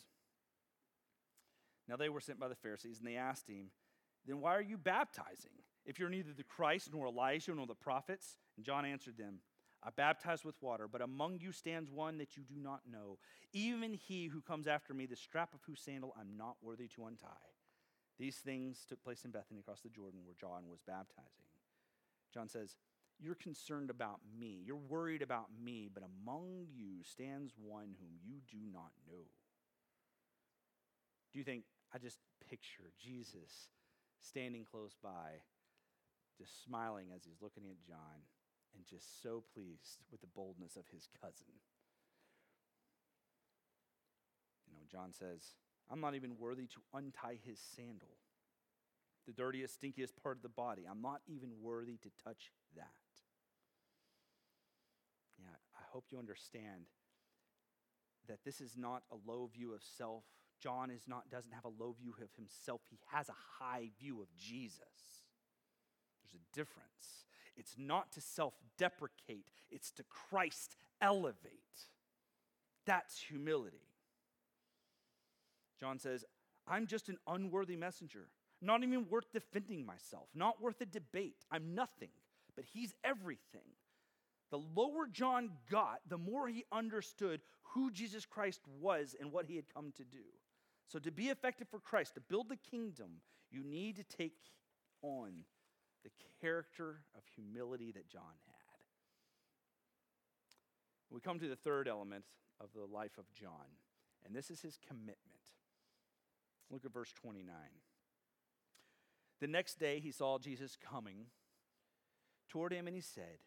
Now 1.88 1.96
they 1.96 2.08
were 2.08 2.20
sent 2.20 2.40
by 2.40 2.48
the 2.48 2.56
Pharisees, 2.56 2.98
and 2.98 3.06
they 3.06 3.16
asked 3.16 3.48
him, 3.48 3.70
Then 4.26 4.40
why 4.40 4.54
are 4.56 4.62
you 4.62 4.76
baptizing? 4.76 5.52
If 5.84 5.98
you're 5.98 6.08
neither 6.08 6.32
the 6.32 6.44
Christ, 6.44 6.90
nor 6.92 7.06
Elijah, 7.06 7.54
nor 7.54 7.66
the 7.66 7.74
prophets? 7.74 8.36
And 8.56 8.64
John 8.64 8.84
answered 8.84 9.16
them, 9.16 9.40
I 9.82 9.90
baptize 9.90 10.44
with 10.44 10.54
water, 10.62 10.86
but 10.86 11.02
among 11.02 11.40
you 11.40 11.50
stands 11.50 11.90
one 11.90 12.18
that 12.18 12.36
you 12.36 12.44
do 12.44 12.54
not 12.56 12.82
know, 12.88 13.18
even 13.52 13.94
he 13.94 14.26
who 14.26 14.40
comes 14.40 14.68
after 14.68 14.94
me, 14.94 15.06
the 15.06 15.16
strap 15.16 15.52
of 15.54 15.60
whose 15.66 15.80
sandal 15.80 16.14
I'm 16.18 16.36
not 16.36 16.56
worthy 16.62 16.86
to 16.88 17.06
untie. 17.06 17.28
These 18.18 18.36
things 18.36 18.84
took 18.88 19.02
place 19.02 19.24
in 19.24 19.32
Bethany 19.32 19.58
across 19.58 19.80
the 19.80 19.88
Jordan 19.88 20.20
where 20.24 20.36
John 20.40 20.68
was 20.70 20.80
baptizing. 20.86 21.46
John 22.32 22.48
says, 22.48 22.76
You're 23.18 23.34
concerned 23.34 23.90
about 23.90 24.20
me. 24.38 24.62
You're 24.64 24.76
worried 24.76 25.22
about 25.22 25.46
me, 25.60 25.90
but 25.92 26.04
among 26.04 26.66
you 26.72 27.02
stands 27.02 27.52
one 27.58 27.96
whom 27.98 28.18
you 28.24 28.36
do 28.48 28.58
not 28.72 28.92
know. 29.08 29.24
Do 31.32 31.38
you 31.38 31.44
think 31.44 31.64
I 31.92 31.98
just 31.98 32.18
picture 32.48 32.92
Jesus 33.00 33.68
standing 34.20 34.64
close 34.70 34.96
by, 35.02 35.40
just 36.38 36.64
smiling 36.64 37.08
as 37.14 37.24
he's 37.24 37.42
looking 37.42 37.64
at 37.70 37.82
John 37.86 38.26
and 38.74 38.84
just 38.86 39.22
so 39.22 39.44
pleased 39.54 40.04
with 40.10 40.20
the 40.20 40.26
boldness 40.34 40.76
of 40.76 40.84
his 40.92 41.08
cousin? 41.20 41.52
You 44.66 44.74
know, 44.74 44.84
John 44.90 45.12
says, 45.12 45.56
I'm 45.90 46.00
not 46.00 46.14
even 46.14 46.38
worthy 46.38 46.66
to 46.68 46.80
untie 46.94 47.38
his 47.44 47.58
sandal. 47.76 48.16
The 49.26 49.32
dirtiest, 49.32 49.80
stinkiest 49.80 50.12
part 50.22 50.36
of 50.36 50.42
the 50.42 50.48
body. 50.48 50.82
I'm 50.90 51.02
not 51.02 51.20
even 51.26 51.50
worthy 51.60 51.96
to 51.98 52.10
touch 52.24 52.50
that. 52.76 52.88
Yeah, 55.38 55.54
I 55.76 55.82
hope 55.92 56.06
you 56.10 56.18
understand 56.18 56.86
that 58.28 58.38
this 58.44 58.60
is 58.60 58.76
not 58.76 59.02
a 59.10 59.16
low 59.30 59.48
view 59.52 59.74
of 59.74 59.82
self. 59.82 60.24
John 60.60 60.90
is 60.90 61.02
not 61.06 61.28
doesn't 61.30 61.52
have 61.52 61.64
a 61.64 61.82
low 61.82 61.92
view 61.92 62.14
of 62.20 62.30
himself. 62.36 62.80
He 62.88 62.98
has 63.12 63.28
a 63.28 63.62
high 63.62 63.90
view 63.98 64.22
of 64.22 64.28
Jesus. 64.36 65.21
There's 66.32 66.42
a 66.42 66.54
difference. 66.54 67.26
It's 67.56 67.74
not 67.76 68.12
to 68.12 68.20
self-deprecate, 68.20 69.50
it's 69.70 69.90
to 69.92 70.04
Christ 70.04 70.76
elevate. 71.00 71.88
That's 72.86 73.18
humility. 73.20 73.76
John 75.78 75.98
says, 75.98 76.24
I'm 76.66 76.86
just 76.86 77.08
an 77.08 77.18
unworthy 77.26 77.76
messenger, 77.76 78.28
not 78.60 78.82
even 78.82 79.08
worth 79.08 79.32
defending 79.32 79.84
myself, 79.84 80.28
not 80.34 80.62
worth 80.62 80.80
a 80.80 80.86
debate. 80.86 81.44
I'm 81.50 81.74
nothing, 81.74 82.10
but 82.54 82.64
he's 82.72 82.94
everything. 83.04 83.76
The 84.50 84.58
lower 84.58 85.06
John 85.10 85.50
got, 85.70 86.00
the 86.08 86.18
more 86.18 86.48
he 86.48 86.64
understood 86.70 87.40
who 87.74 87.90
Jesus 87.90 88.26
Christ 88.26 88.60
was 88.80 89.16
and 89.18 89.32
what 89.32 89.46
he 89.46 89.56
had 89.56 89.72
come 89.72 89.92
to 89.96 90.04
do. 90.04 90.24
So, 90.88 90.98
to 90.98 91.10
be 91.10 91.28
effective 91.28 91.68
for 91.70 91.80
Christ, 91.80 92.14
to 92.14 92.20
build 92.20 92.48
the 92.48 92.58
kingdom, 92.70 93.22
you 93.50 93.64
need 93.64 93.96
to 93.96 94.04
take 94.04 94.36
on 95.00 95.44
character 96.42 97.00
of 97.16 97.22
humility 97.34 97.92
that 97.92 98.08
John 98.08 98.22
had. 98.46 98.56
We 101.10 101.20
come 101.20 101.38
to 101.38 101.48
the 101.48 101.56
third 101.56 101.88
element 101.88 102.24
of 102.60 102.68
the 102.74 102.86
life 102.86 103.18
of 103.18 103.30
John, 103.32 103.78
and 104.26 104.34
this 104.34 104.50
is 104.50 104.60
his 104.60 104.78
commitment. 104.88 105.18
Look 106.70 106.84
at 106.84 106.92
verse 106.92 107.12
29. 107.12 107.54
The 109.40 109.46
next 109.46 109.78
day 109.78 110.00
he 110.00 110.10
saw 110.10 110.38
Jesus 110.38 110.76
coming 110.76 111.26
toward 112.48 112.72
him 112.72 112.86
and 112.86 112.96
he 112.96 113.02
said, 113.02 113.38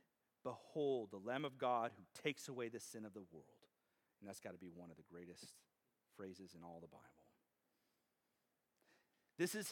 Behold, 0.44 1.10
the 1.12 1.18
Lamb 1.18 1.46
of 1.46 1.58
God 1.58 1.92
who 1.98 2.04
takes 2.22 2.48
away 2.48 2.70
the 2.70 2.80
sin 2.80 3.06
of 3.06 3.14
the 3.14 3.24
world. 3.32 3.46
And 4.20 4.30
that's 4.30 4.40
got 4.40 4.54
to 4.54 4.60
be 4.60 4.70
one 4.74 4.92
of 4.92 4.98
the 4.98 5.04
greatest 5.12 5.56
phrases 6.16 6.54
in 6.56 6.64
all 6.64 6.80
the 6.82 6.88
Bible. 6.88 7.04
This 9.38 9.56
is 9.56 9.72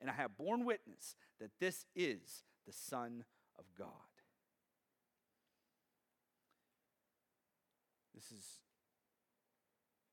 and 0.00 0.10
I 0.10 0.14
have 0.14 0.36
borne 0.36 0.64
witness 0.64 1.14
that 1.40 1.50
this 1.60 1.86
is 1.94 2.44
the 2.66 2.72
Son 2.72 3.24
of 3.58 3.64
God. 3.76 3.88
This 8.14 8.30
is 8.30 8.60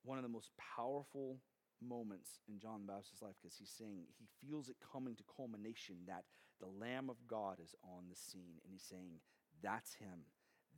one 0.03 0.17
of 0.17 0.23
the 0.23 0.29
most 0.29 0.51
powerful 0.57 1.39
moments 1.85 2.39
in 2.47 2.59
John 2.59 2.81
the 2.85 2.91
Baptist's 2.93 3.21
life 3.21 3.35
because 3.41 3.57
he's 3.57 3.69
saying 3.69 4.05
he 4.17 4.27
feels 4.41 4.69
it 4.69 4.77
coming 4.93 5.15
to 5.15 5.23
culmination 5.35 5.97
that 6.07 6.23
the 6.59 6.67
Lamb 6.67 7.09
of 7.09 7.17
God 7.27 7.57
is 7.63 7.75
on 7.83 8.05
the 8.09 8.15
scene. 8.15 8.59
And 8.63 8.71
he's 8.71 8.87
saying, 8.87 9.19
That's 9.61 9.95
him. 9.95 10.25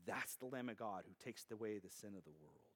That's 0.05 0.35
the 0.35 0.47
Lamb 0.47 0.69
of 0.69 0.77
God 0.77 1.03
who 1.05 1.13
takes 1.23 1.45
away 1.51 1.79
the 1.79 1.89
sin 1.89 2.15
of 2.17 2.23
the 2.23 2.31
world. 2.41 2.68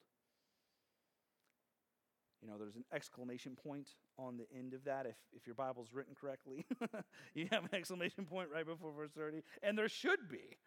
You 2.43 2.49
know, 2.49 2.57
there's 2.57 2.75
an 2.75 2.83
exclamation 2.93 3.55
point 3.55 3.87
on 4.19 4.37
the 4.37 4.45
end 4.57 4.73
of 4.73 4.83
that 4.83 5.05
if, 5.05 5.15
if 5.31 5.47
your 5.47 5.55
Bible's 5.55 5.93
written 5.93 6.13
correctly. 6.13 6.65
you 7.33 7.47
have 7.51 7.63
an 7.63 7.73
exclamation 7.73 8.25
point 8.25 8.49
right 8.53 8.65
before 8.65 8.91
verse 8.91 9.11
30, 9.11 9.43
and 9.61 9.77
there 9.77 9.87
should 9.87 10.27
be. 10.29 10.57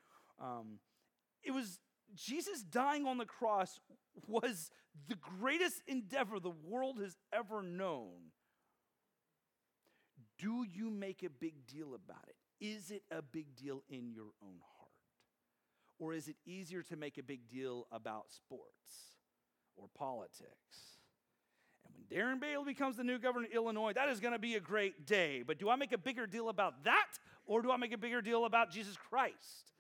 Um, 0.41 0.79
it 1.45 1.51
was 1.51 1.79
Jesus 2.15 2.62
dying 2.62 3.07
on 3.07 3.19
the 3.19 3.27
cross 3.27 3.79
was 4.27 4.71
the 5.09 5.17
greatest 5.17 5.83
endeavor 5.87 6.41
the 6.41 6.53
world 6.65 6.99
has 7.01 7.17
ever 7.33 7.62
known. 7.62 8.33
Do 10.39 10.65
you 10.65 10.91
make 10.91 11.23
a 11.23 11.31
big 11.31 11.67
deal 11.67 11.95
about 11.95 12.25
it? 12.29 12.37
Is 12.65 12.91
it 12.91 13.03
a 13.11 13.21
big 13.21 13.55
deal 13.55 13.83
in 13.89 14.11
your 14.11 14.33
own 14.43 14.61
heart? 14.79 14.91
Or 15.99 16.15
is 16.15 16.29
it 16.29 16.37
easier 16.47 16.83
to 16.85 16.97
make 16.97 17.19
a 17.19 17.23
big 17.23 17.49
deal 17.49 17.87
about 17.91 18.31
sports 18.31 19.19
or 19.77 19.89
politics? 19.95 20.95
And 21.87 21.94
when 21.94 22.18
Darren 22.18 22.40
Bailey 22.40 22.64
becomes 22.64 22.96
the 22.96 23.05
new 23.05 23.18
governor 23.18 23.46
of 23.46 23.53
Illinois, 23.53 23.92
that 23.92 24.09
is 24.09 24.20
going 24.20 24.33
to 24.33 24.38
be 24.38 24.55
a 24.55 24.61
great 24.61 25.07
day. 25.07 25.42
But 25.46 25.59
do 25.59 25.68
I 25.70 25.77
make 25.77 25.92
a 25.92 25.99
bigger 25.99 26.27
deal 26.27 26.49
about 26.49 26.85
that? 26.85 27.18
Or 27.46 27.62
do 27.62 27.70
I 27.70 27.77
make 27.77 27.92
a 27.92 27.99
bigger 27.99 28.20
deal 28.20 28.44
about 28.44 28.70
Jesus 28.70 28.96
Christ? 28.96 29.72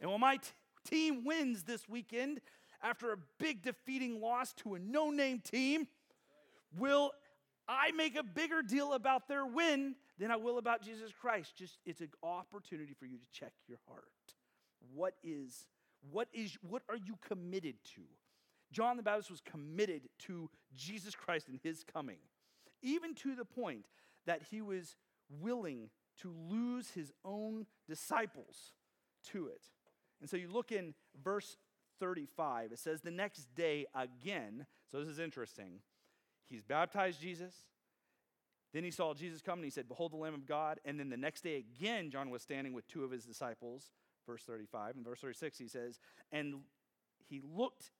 And 0.00 0.10
when 0.10 0.20
my 0.20 0.36
t- 0.36 0.50
team 0.84 1.24
wins 1.24 1.62
this 1.62 1.88
weekend, 1.88 2.40
after 2.82 3.12
a 3.12 3.16
big 3.38 3.62
defeating 3.62 4.20
loss 4.20 4.52
to 4.54 4.74
a 4.74 4.78
no 4.78 5.10
name 5.10 5.40
team, 5.40 5.88
will 6.76 7.12
I 7.66 7.92
make 7.92 8.16
a 8.16 8.22
bigger 8.22 8.62
deal 8.62 8.92
about 8.92 9.26
their 9.26 9.46
win 9.46 9.94
than 10.18 10.30
I 10.30 10.36
will 10.36 10.58
about 10.58 10.82
Jesus 10.82 11.10
Christ? 11.18 11.56
Just 11.56 11.78
it's 11.86 12.00
an 12.00 12.10
opportunity 12.22 12.94
for 12.98 13.06
you 13.06 13.16
to 13.16 13.24
check 13.32 13.52
your 13.66 13.78
heart. 13.88 14.04
What 14.94 15.14
is 15.22 15.66
what 16.10 16.28
is 16.34 16.56
what 16.68 16.82
are 16.90 16.96
you 16.96 17.16
committed 17.26 17.76
to? 17.94 18.02
John 18.74 18.96
the 18.96 19.02
Baptist 19.02 19.30
was 19.30 19.40
committed 19.40 20.08
to 20.26 20.50
Jesus 20.74 21.14
Christ 21.14 21.48
and 21.48 21.60
his 21.62 21.84
coming, 21.84 22.18
even 22.82 23.14
to 23.16 23.36
the 23.36 23.44
point 23.44 23.86
that 24.26 24.42
he 24.50 24.60
was 24.60 24.96
willing 25.40 25.90
to 26.22 26.34
lose 26.50 26.90
his 26.90 27.12
own 27.24 27.66
disciples 27.88 28.72
to 29.30 29.46
it. 29.46 29.62
And 30.20 30.28
so 30.28 30.36
you 30.36 30.48
look 30.48 30.72
in 30.72 30.94
verse 31.22 31.56
35, 32.00 32.72
it 32.72 32.78
says, 32.78 33.00
The 33.00 33.10
next 33.10 33.54
day 33.54 33.86
again, 33.94 34.66
so 34.90 35.00
this 35.00 35.08
is 35.08 35.18
interesting. 35.18 35.80
He's 36.48 36.62
baptized 36.62 37.20
Jesus. 37.20 37.54
Then 38.72 38.82
he 38.82 38.90
saw 38.90 39.14
Jesus 39.14 39.40
come 39.40 39.60
and 39.60 39.64
he 39.64 39.70
said, 39.70 39.88
Behold 39.88 40.12
the 40.12 40.16
Lamb 40.16 40.34
of 40.34 40.46
God. 40.46 40.80
And 40.84 40.98
then 40.98 41.08
the 41.08 41.16
next 41.16 41.42
day 41.42 41.56
again, 41.56 42.10
John 42.10 42.28
was 42.30 42.42
standing 42.42 42.72
with 42.72 42.88
two 42.88 43.04
of 43.04 43.12
his 43.12 43.24
disciples, 43.24 43.92
verse 44.26 44.42
35. 44.42 44.96
And 44.96 45.04
verse 45.04 45.20
36, 45.20 45.58
he 45.58 45.68
says, 45.68 46.00
And 46.32 46.56
he 47.28 47.40
looked 47.40 47.92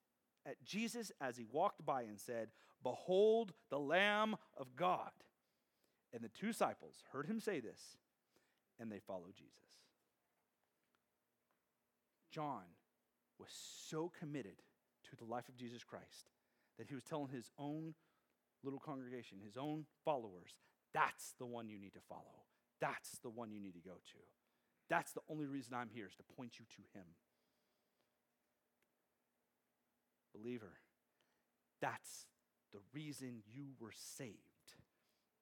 at 0.46 0.62
Jesus 0.64 1.12
as 1.20 1.36
he 1.36 1.46
walked 1.50 1.84
by 1.84 2.02
and 2.02 2.18
said, 2.18 2.48
Behold 2.82 3.52
the 3.70 3.78
Lamb 3.78 4.36
of 4.56 4.76
God. 4.76 5.10
And 6.12 6.22
the 6.22 6.28
two 6.28 6.48
disciples 6.48 7.02
heard 7.12 7.26
him 7.26 7.40
say 7.40 7.60
this, 7.60 7.80
and 8.78 8.90
they 8.90 9.00
followed 9.00 9.34
Jesus. 9.36 9.52
John 12.30 12.62
was 13.38 13.48
so 13.88 14.12
committed 14.18 14.62
to 15.10 15.16
the 15.16 15.24
life 15.24 15.48
of 15.48 15.56
Jesus 15.56 15.82
Christ 15.82 16.30
that 16.78 16.88
he 16.88 16.94
was 16.94 17.04
telling 17.04 17.28
his 17.28 17.50
own 17.58 17.94
little 18.62 18.80
congregation, 18.80 19.38
his 19.44 19.56
own 19.56 19.86
followers, 20.04 20.56
that's 20.92 21.34
the 21.38 21.46
one 21.46 21.68
you 21.68 21.78
need 21.78 21.94
to 21.94 22.00
follow. 22.08 22.46
That's 22.80 23.18
the 23.22 23.30
one 23.30 23.50
you 23.50 23.60
need 23.60 23.74
to 23.74 23.80
go 23.80 23.94
to. 23.94 24.18
That's 24.88 25.12
the 25.12 25.20
only 25.28 25.46
reason 25.46 25.74
I'm 25.74 25.90
here 25.92 26.06
is 26.06 26.14
to 26.16 26.34
point 26.36 26.58
you 26.58 26.64
to 26.76 26.98
him. 26.98 27.06
Believer, 30.44 30.72
That's 31.80 32.26
the 32.72 32.80
reason 32.92 33.42
you 33.52 33.68
were 33.80 33.92
saved. 33.94 34.38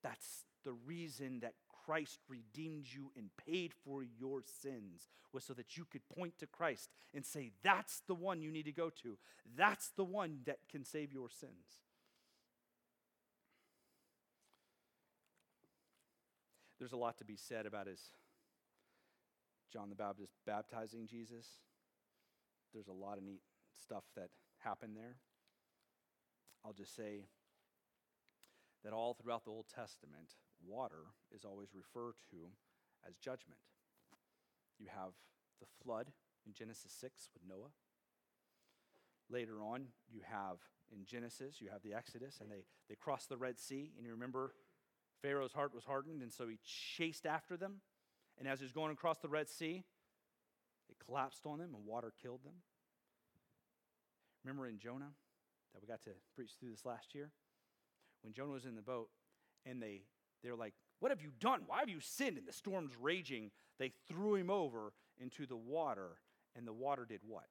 That's 0.03 0.45
the 0.65 0.73
reason 0.73 1.41
that 1.41 1.55
Christ 1.85 2.19
redeemed 2.29 2.87
you 2.89 3.11
and 3.17 3.31
paid 3.37 3.73
for 3.85 4.05
your 4.05 4.43
sins 4.63 5.09
was 5.33 5.45
so 5.45 5.55
that 5.55 5.77
you 5.77 5.85
could 5.85 6.03
point 6.09 6.39
to 6.39 6.47
Christ 6.47 6.91
and 7.15 7.25
say, 7.25 7.51
That's 7.63 8.03
the 8.07 8.15
one 8.15 8.43
you 8.43 8.53
need 8.53 8.65
to 8.65 8.73
go 8.73 8.91
to. 9.03 9.19
That's 9.57 9.91
the 9.97 10.05
one 10.05 10.41
that 10.47 10.59
can 10.71 10.85
save 10.85 11.13
your 11.13 11.29
sins. 11.31 11.83
There's 16.79 16.93
a 16.93 16.97
lot 16.97 17.19
to 17.19 17.25
be 17.25 17.37
said 17.37 17.67
about 17.67 17.87
his 17.87 18.01
John 19.73 19.89
the 19.89 19.95
Baptist 19.95 20.33
baptizing 20.47 21.07
Jesus. 21.07 21.47
There's 22.75 22.89
a 22.89 22.93
lot 22.93 23.19
of 23.19 23.25
neat 23.25 23.41
stuff 23.81 24.05
that 24.17 24.31
happened 24.63 24.97
there. 24.97 25.17
I'll 26.65 26.73
just 26.73 26.95
say 26.95 27.27
that 28.85 28.93
all 28.93 29.15
throughout 29.15 29.45
the 29.45 29.51
Old 29.51 29.67
Testament, 29.75 30.35
water 30.65 31.13
is 31.35 31.45
always 31.45 31.69
referred 31.75 32.15
to 32.31 32.37
as 33.07 33.17
judgment. 33.17 33.61
You 34.79 34.87
have 34.95 35.13
the 35.61 35.67
flood 35.83 36.09
in 36.47 36.53
Genesis 36.53 36.93
6 37.01 37.31
with 37.35 37.43
Noah. 37.49 37.71
Later 39.31 39.63
on, 39.63 39.87
you 40.11 40.21
have 40.29 40.59
in 40.93 41.05
Genesis, 41.05 41.61
you 41.61 41.69
have 41.71 41.83
the 41.83 41.95
Exodus, 41.95 42.39
and 42.41 42.51
they, 42.51 42.65
they 42.89 42.97
cross 42.97 43.27
the 43.27 43.37
Red 43.37 43.59
Sea. 43.59 43.93
And 43.97 44.05
you 44.05 44.13
remember 44.13 44.53
Pharaoh's 45.23 45.53
heart 45.53 45.75
was 45.75 45.85
hardened, 45.85 46.23
and 46.23 46.33
so 46.33 46.49
he 46.49 46.59
chased 46.65 47.25
after 47.25 47.57
them. 47.57 47.81
And 48.39 48.49
as 48.49 48.59
he 48.59 48.65
was 48.65 48.73
going 48.73 48.93
across 48.93 49.19
the 49.19 49.29
Red 49.29 49.49
Sea, 49.49 49.85
it 50.89 50.97
collapsed 51.05 51.47
on 51.47 51.59
them, 51.59 51.75
and 51.75 51.87
water 51.87 52.13
killed 52.21 52.45
them. 52.45 52.55
Remember 54.45 54.67
in 54.67 54.79
Jonah 54.79 55.13
that 55.73 55.81
we 55.81 55.87
got 55.87 56.03
to 56.03 56.11
preach 56.35 56.53
through 56.59 56.71
this 56.71 56.85
last 56.85 57.15
year? 57.15 57.31
When 58.23 58.33
Jonah 58.33 58.53
was 58.53 58.65
in 58.65 58.77
the 58.77 58.83
boat, 58.83 59.09
and 59.65 59.83
they, 59.83 60.03
they're 60.43 60.57
like, 60.57 60.75
What 61.01 61.11
have 61.11 61.23
you 61.23 61.31
done? 61.39 61.63
Why 61.67 61.81
have 61.81 61.89
you 61.89 62.01
sinned? 62.01 62.39
And 62.39 62.47
the 62.47 62.53
storm's 62.53 62.93
raging. 63.01 63.51
They 63.79 63.93
threw 64.09 64.35
him 64.35 64.51
over 64.51 64.93
into 65.19 65.47
the 65.47 65.57
water, 65.57 66.19
and 66.57 66.67
the 66.67 66.73
water 66.73 67.05
did 67.09 67.21
what? 67.27 67.49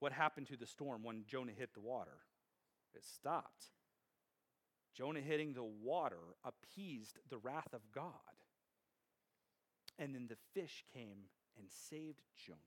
What 0.00 0.12
happened 0.12 0.48
to 0.48 0.56
the 0.56 0.66
storm 0.66 1.02
when 1.02 1.24
Jonah 1.26 1.52
hit 1.56 1.72
the 1.74 1.80
water? 1.80 2.18
It 2.94 3.04
stopped. 3.04 3.70
Jonah 4.94 5.20
hitting 5.20 5.54
the 5.54 5.64
water 5.64 6.36
appeased 6.44 7.18
the 7.28 7.38
wrath 7.38 7.72
of 7.72 7.80
God. 7.92 8.12
And 9.98 10.14
then 10.14 10.28
the 10.28 10.36
fish 10.60 10.84
came 10.92 11.28
and 11.56 11.68
saved 11.70 12.22
Jonah. 12.36 12.58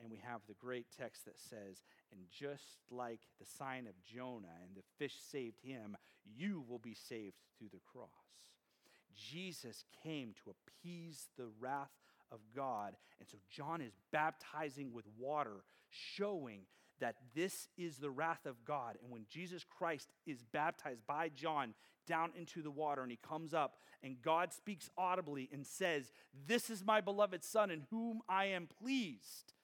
And 0.00 0.10
we 0.10 0.18
have 0.26 0.40
the 0.46 0.54
great 0.54 0.86
text 0.98 1.24
that 1.24 1.38
says, 1.38 1.82
And 2.12 2.20
just 2.30 2.78
like 2.90 3.20
the 3.38 3.46
sign 3.46 3.86
of 3.86 4.02
Jonah 4.04 4.56
and 4.62 4.76
the 4.76 4.82
fish 4.98 5.14
saved 5.18 5.60
him, 5.62 5.96
you 6.24 6.64
will 6.68 6.78
be 6.78 6.94
saved 6.94 7.36
through 7.58 7.68
the 7.72 7.80
cross. 7.90 8.08
Jesus 9.14 9.84
came 10.02 10.34
to 10.44 10.50
appease 10.50 11.28
the 11.36 11.48
wrath 11.60 11.92
of 12.32 12.40
God. 12.54 12.96
And 13.20 13.28
so 13.28 13.38
John 13.50 13.80
is 13.80 13.92
baptizing 14.12 14.92
with 14.92 15.04
water, 15.18 15.64
showing 15.90 16.62
that 17.00 17.16
this 17.34 17.68
is 17.76 17.98
the 17.98 18.10
wrath 18.10 18.46
of 18.46 18.64
God. 18.64 18.96
And 19.02 19.12
when 19.12 19.26
Jesus 19.28 19.64
Christ 19.64 20.08
is 20.26 20.42
baptized 20.42 21.06
by 21.06 21.28
John 21.28 21.74
down 22.06 22.32
into 22.36 22.62
the 22.62 22.70
water 22.70 23.02
and 23.02 23.10
he 23.10 23.18
comes 23.26 23.54
up 23.54 23.76
and 24.02 24.20
God 24.22 24.52
speaks 24.52 24.90
audibly 24.96 25.48
and 25.52 25.66
says, 25.66 26.12
This 26.46 26.70
is 26.70 26.84
my 26.84 27.00
beloved 27.00 27.42
Son 27.42 27.70
in 27.70 27.82
whom 27.90 28.20
I 28.28 28.46
am 28.46 28.68
pleased. 28.80 29.54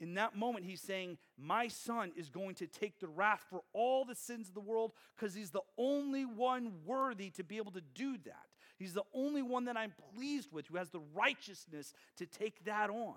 In 0.00 0.14
that 0.14 0.36
moment, 0.36 0.64
he's 0.64 0.80
saying, 0.80 1.18
My 1.36 1.68
son 1.68 2.12
is 2.16 2.28
going 2.28 2.54
to 2.56 2.66
take 2.66 3.00
the 3.00 3.08
wrath 3.08 3.44
for 3.50 3.62
all 3.72 4.04
the 4.04 4.14
sins 4.14 4.48
of 4.48 4.54
the 4.54 4.60
world 4.60 4.92
because 5.16 5.34
he's 5.34 5.50
the 5.50 5.62
only 5.76 6.24
one 6.24 6.72
worthy 6.84 7.30
to 7.30 7.44
be 7.44 7.56
able 7.56 7.72
to 7.72 7.82
do 7.94 8.16
that. 8.24 8.46
He's 8.78 8.94
the 8.94 9.04
only 9.12 9.42
one 9.42 9.64
that 9.64 9.76
I'm 9.76 9.92
pleased 10.14 10.52
with 10.52 10.68
who 10.68 10.76
has 10.76 10.90
the 10.90 11.00
righteousness 11.14 11.92
to 12.16 12.26
take 12.26 12.64
that 12.64 12.90
on. 12.90 13.16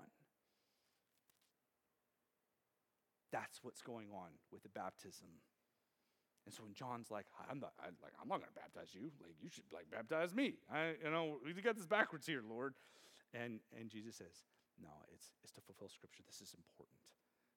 That's 3.30 3.62
what's 3.62 3.80
going 3.80 4.08
on 4.12 4.28
with 4.50 4.62
the 4.64 4.68
baptism. 4.68 5.28
And 6.44 6.52
so 6.52 6.64
when 6.64 6.74
John's 6.74 7.10
like, 7.10 7.26
I'm 7.48 7.60
not, 7.60 7.72
I, 7.80 7.86
like, 8.02 8.12
I'm 8.20 8.28
not 8.28 8.38
going 8.38 8.50
to 8.52 8.60
baptize 8.60 8.92
you. 8.92 9.10
Like, 9.22 9.34
you 9.40 9.48
should 9.48 9.64
like 9.72 9.86
baptize 9.90 10.34
me. 10.34 10.54
I, 10.70 10.94
you 11.02 11.10
know, 11.10 11.38
we 11.44 11.62
got 11.62 11.76
this 11.76 11.86
backwards 11.86 12.26
here, 12.26 12.42
Lord. 12.46 12.74
And 13.32 13.60
and 13.78 13.88
Jesus 13.88 14.16
says, 14.16 14.42
No, 14.82 15.06
it's 15.14 15.30
it's 15.42 15.52
to 15.54 15.62
fulfill 15.62 15.88
Scripture. 15.88 16.26
This 16.26 16.42
is 16.42 16.54
important 16.58 16.98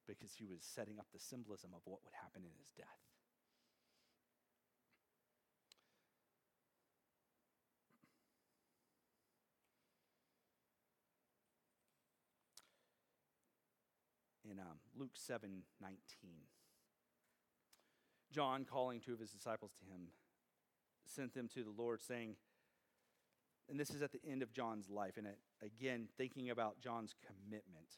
because 0.05 0.37
he 0.37 0.45
was 0.45 0.61
setting 0.61 0.99
up 0.99 1.09
the 1.11 1.19
symbolism 1.19 1.73
of 1.73 1.81
what 1.85 2.05
would 2.05 2.13
happen 2.13 2.45
in 2.45 2.53
his 2.61 2.69
death. 2.77 3.05
in 14.55 14.59
um, 14.59 14.77
Luke 14.97 15.15
7 15.15 15.63
19. 15.81 15.97
John, 18.31 18.65
calling 18.65 18.99
two 18.99 19.13
of 19.13 19.19
his 19.19 19.31
disciples 19.31 19.71
to 19.79 19.85
him, 19.85 20.07
sent 21.05 21.33
them 21.33 21.47
to 21.53 21.63
the 21.63 21.71
Lord, 21.71 22.01
saying, 22.01 22.35
and 23.69 23.79
this 23.79 23.89
is 23.89 24.01
at 24.01 24.11
the 24.11 24.21
end 24.29 24.43
of 24.43 24.53
John's 24.53 24.89
life, 24.89 25.17
and 25.17 25.25
it, 25.25 25.39
again, 25.63 26.07
thinking 26.17 26.49
about 26.49 26.79
John's 26.81 27.15
commitment, 27.25 27.97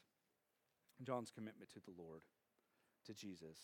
John's 1.02 1.30
commitment 1.30 1.70
to 1.72 1.80
the 1.80 1.92
Lord, 1.96 2.22
to 3.06 3.14
Jesus. 3.14 3.58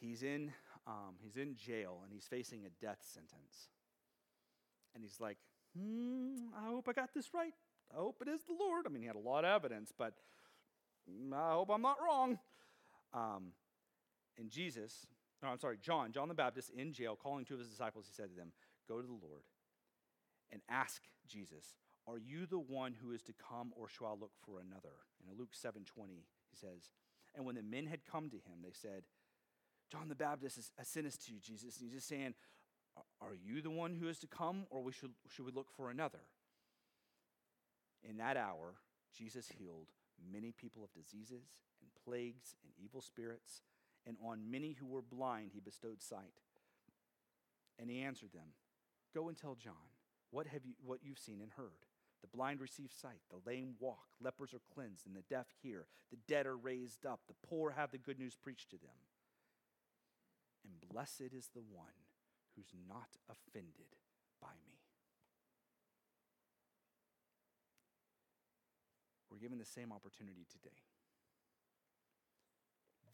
He's 0.00 0.22
in, 0.22 0.52
um, 0.86 1.16
he's 1.20 1.36
in 1.36 1.56
jail 1.56 2.00
and 2.04 2.12
he's 2.12 2.26
facing 2.26 2.64
a 2.64 2.84
death 2.84 3.00
sentence. 3.02 3.68
And 4.94 5.02
he's 5.02 5.20
like, 5.20 5.38
hmm, 5.76 6.46
I 6.56 6.68
hope 6.68 6.88
I 6.88 6.92
got 6.92 7.12
this 7.12 7.34
right. 7.34 7.52
I 7.92 7.98
hope 7.98 8.22
it 8.22 8.28
is 8.28 8.42
the 8.44 8.54
Lord. 8.58 8.86
I 8.86 8.90
mean, 8.90 9.02
he 9.02 9.06
had 9.06 9.16
a 9.16 9.20
lot 9.20 9.44
of 9.44 9.50
evidence, 9.50 9.92
but 9.96 10.14
I 11.32 11.52
hope 11.52 11.70
I'm 11.70 11.82
not 11.82 11.96
wrong. 12.02 12.38
Um, 13.12 13.52
and 14.38 14.50
Jesus, 14.50 15.06
no, 15.42 15.48
I'm 15.48 15.58
sorry, 15.58 15.78
John, 15.80 16.12
John 16.12 16.28
the 16.28 16.34
Baptist 16.34 16.70
in 16.70 16.92
jail, 16.92 17.18
calling 17.20 17.44
two 17.44 17.54
of 17.54 17.60
his 17.60 17.68
disciples, 17.68 18.06
he 18.06 18.14
said 18.14 18.30
to 18.30 18.36
them, 18.36 18.52
Go 18.88 19.00
to 19.00 19.06
the 19.06 19.12
Lord 19.12 19.42
and 20.52 20.62
ask 20.68 21.02
Jesus, 21.26 21.74
Are 22.06 22.18
you 22.18 22.46
the 22.46 22.58
one 22.58 22.94
who 23.00 23.12
is 23.12 23.22
to 23.22 23.32
come, 23.32 23.72
or 23.76 23.88
shall 23.88 24.08
I 24.08 24.10
look 24.10 24.32
for 24.44 24.60
another? 24.60 24.94
And 25.20 25.30
in 25.30 25.38
Luke 25.38 25.52
7 25.52 25.82
20, 25.84 26.12
he 26.14 26.56
says, 26.56 26.90
And 27.34 27.44
when 27.44 27.56
the 27.56 27.62
men 27.62 27.86
had 27.86 28.04
come 28.04 28.30
to 28.30 28.36
him, 28.36 28.62
they 28.62 28.72
said, 28.72 29.04
John 29.90 30.08
the 30.08 30.14
Baptist 30.14 30.58
has 30.76 30.88
sent 30.88 31.06
us 31.06 31.16
to 31.16 31.32
you, 31.32 31.38
Jesus. 31.40 31.78
And 31.78 31.84
he's 31.84 31.94
just 31.94 32.08
saying, 32.08 32.34
Are 33.20 33.34
you 33.34 33.62
the 33.62 33.70
one 33.70 33.94
who 33.94 34.08
is 34.08 34.18
to 34.20 34.26
come, 34.26 34.66
or 34.70 34.82
we 34.82 34.92
should, 34.92 35.12
should 35.28 35.46
we 35.46 35.52
look 35.52 35.70
for 35.70 35.90
another? 35.90 36.20
In 38.08 38.18
that 38.18 38.36
hour, 38.36 38.74
Jesus 39.16 39.48
healed 39.58 39.88
many 40.32 40.52
people 40.52 40.84
of 40.84 40.92
diseases 40.92 41.44
and 41.80 41.90
plagues 42.04 42.54
and 42.62 42.72
evil 42.82 43.00
spirits, 43.00 43.62
and 44.06 44.16
on 44.24 44.50
many 44.50 44.72
who 44.72 44.86
were 44.86 45.02
blind 45.02 45.50
he 45.52 45.60
bestowed 45.60 46.02
sight. 46.02 46.40
And 47.78 47.90
he 47.90 48.00
answered 48.00 48.32
them, 48.32 48.54
Go 49.14 49.28
and 49.28 49.36
tell 49.36 49.54
John, 49.54 49.87
what 50.30 50.46
have 50.46 50.64
you 50.64 50.74
what 50.84 51.00
you've 51.02 51.18
seen 51.18 51.40
and 51.40 51.50
heard? 51.56 51.86
The 52.20 52.36
blind 52.36 52.60
receive 52.60 52.90
sight, 52.92 53.20
the 53.30 53.48
lame 53.48 53.74
walk, 53.78 54.08
lepers 54.20 54.52
are 54.52 54.74
cleansed, 54.74 55.06
and 55.06 55.14
the 55.14 55.22
deaf 55.30 55.46
hear, 55.62 55.86
the 56.10 56.18
dead 56.26 56.46
are 56.46 56.56
raised 56.56 57.06
up, 57.06 57.20
the 57.28 57.48
poor 57.48 57.70
have 57.70 57.92
the 57.92 57.98
good 57.98 58.18
news 58.18 58.34
preached 58.34 58.70
to 58.70 58.76
them. 58.76 58.98
And 60.64 60.90
blessed 60.92 61.32
is 61.32 61.50
the 61.54 61.62
one 61.62 61.94
who's 62.56 62.72
not 62.88 63.16
offended 63.30 63.94
by 64.42 64.48
me. 64.66 64.78
We're 69.30 69.38
given 69.38 69.58
the 69.58 69.64
same 69.64 69.92
opportunity 69.92 70.44
today. 70.50 70.82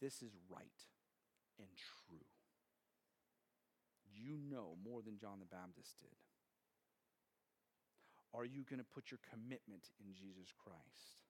This 0.00 0.22
is 0.22 0.32
right 0.48 0.80
and 1.58 1.68
true. 1.76 2.24
You 4.16 4.38
know 4.50 4.76
more 4.82 5.02
than 5.02 5.18
John 5.18 5.40
the 5.40 5.46
Baptist 5.46 5.98
did. 5.98 6.16
Are 8.34 8.44
you 8.44 8.66
going 8.66 8.82
to 8.82 8.92
put 8.92 9.14
your 9.14 9.22
commitment 9.22 9.94
in 10.02 10.10
Jesus 10.10 10.50
Christ? 10.58 11.22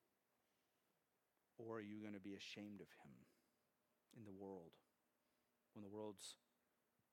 Or 1.61 1.79
are 1.79 1.85
you 1.85 2.01
going 2.01 2.17
to 2.17 2.25
be 2.25 2.33
ashamed 2.33 2.81
of 2.81 2.89
him 3.05 3.13
in 4.17 4.25
the 4.25 4.33
world 4.33 4.73
when 5.77 5.85
the 5.85 5.93
world's 5.93 6.41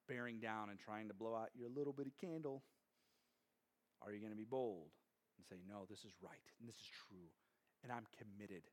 bearing 0.08 0.40
down 0.40 0.72
and 0.72 0.80
trying 0.80 1.12
to 1.12 1.14
blow 1.14 1.36
out 1.36 1.52
your 1.54 1.68
little 1.68 1.94
bitty 1.94 2.14
candle? 2.16 2.64
Are 4.02 4.16
you 4.16 4.24
going 4.24 4.32
to 4.34 4.40
be 4.40 4.48
bold 4.48 4.96
and 5.38 5.46
say, 5.46 5.60
No, 5.68 5.86
this 5.86 6.08
is 6.08 6.16
right 6.24 6.48
and 6.58 6.66
this 6.66 6.80
is 6.80 6.90
true 6.90 7.30
and 7.84 7.92
I'm 7.92 8.08
committed. 8.16 8.64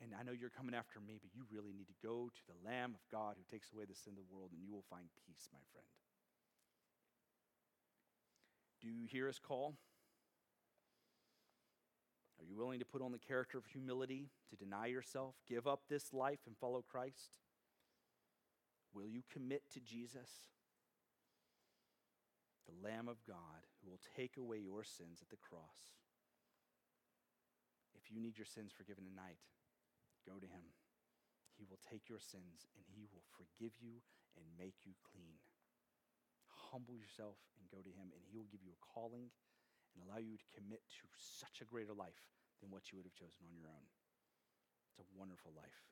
And 0.00 0.16
I 0.16 0.24
know 0.24 0.32
you're 0.32 0.52
coming 0.52 0.74
after 0.74 0.98
me, 1.00 1.20
but 1.20 1.28
you 1.36 1.44
really 1.52 1.72
need 1.76 1.88
to 1.92 1.98
go 2.02 2.32
to 2.32 2.42
the 2.48 2.56
Lamb 2.64 2.96
of 2.96 3.04
God 3.12 3.36
who 3.36 3.44
takes 3.44 3.68
away 3.72 3.84
the 3.84 3.94
sin 3.94 4.16
of 4.16 4.24
the 4.24 4.32
world, 4.32 4.48
and 4.52 4.64
you 4.64 4.72
will 4.72 4.88
find 4.88 5.04
peace, 5.28 5.48
my 5.52 5.60
friend. 5.72 5.86
Do 8.80 8.88
you 8.88 9.04
hear 9.04 9.26
his 9.26 9.38
call? 9.38 9.76
Are 12.40 12.46
you 12.48 12.56
willing 12.56 12.78
to 12.78 12.86
put 12.86 13.02
on 13.02 13.12
the 13.12 13.18
character 13.18 13.58
of 13.58 13.66
humility, 13.66 14.30
to 14.48 14.56
deny 14.56 14.86
yourself, 14.86 15.34
give 15.46 15.66
up 15.66 15.82
this 15.88 16.14
life, 16.14 16.40
and 16.46 16.56
follow 16.56 16.80
Christ? 16.80 17.36
Will 18.94 19.06
you 19.06 19.20
commit 19.30 19.62
to 19.74 19.80
Jesus, 19.80 20.48
the 22.64 22.74
Lamb 22.80 23.08
of 23.08 23.22
God, 23.28 23.68
who 23.84 23.90
will 23.90 24.00
take 24.16 24.38
away 24.38 24.56
your 24.58 24.82
sins 24.82 25.20
at 25.20 25.28
the 25.28 25.36
cross? 25.36 26.00
If 27.94 28.10
you 28.10 28.18
need 28.18 28.38
your 28.40 28.48
sins 28.48 28.72
forgiven 28.72 29.04
tonight, 29.04 29.38
go 30.24 30.40
to 30.40 30.48
him. 30.48 30.72
He 31.60 31.68
will 31.68 31.78
take 31.84 32.08
your 32.08 32.24
sins 32.24 32.64
and 32.72 32.88
he 32.88 33.04
will 33.12 33.28
forgive 33.36 33.76
you 33.76 34.00
and 34.32 34.56
make 34.56 34.88
you 34.88 34.96
clean. 35.12 35.36
Humble 36.72 36.96
yourself 36.96 37.36
and 37.60 37.68
go 37.68 37.84
to 37.84 37.92
him, 37.92 38.14
and 38.16 38.24
he 38.24 38.38
will 38.38 38.48
give 38.48 38.64
you 38.64 38.72
a 38.72 38.84
calling 38.94 39.28
and 40.00 40.08
allow 40.08 40.18
you 40.18 40.40
to 40.40 40.48
commit 40.56 40.80
to 40.88 41.04
such 41.20 41.60
a 41.60 41.68
greater 41.68 41.92
life 41.92 42.24
than 42.64 42.72
what 42.72 42.88
you 42.88 42.96
would 42.96 43.04
have 43.04 43.16
chosen 43.16 43.44
on 43.44 43.52
your 43.52 43.68
own. 43.68 43.86
It's 44.88 45.04
a 45.04 45.08
wonderful 45.12 45.52
life. 45.52 45.84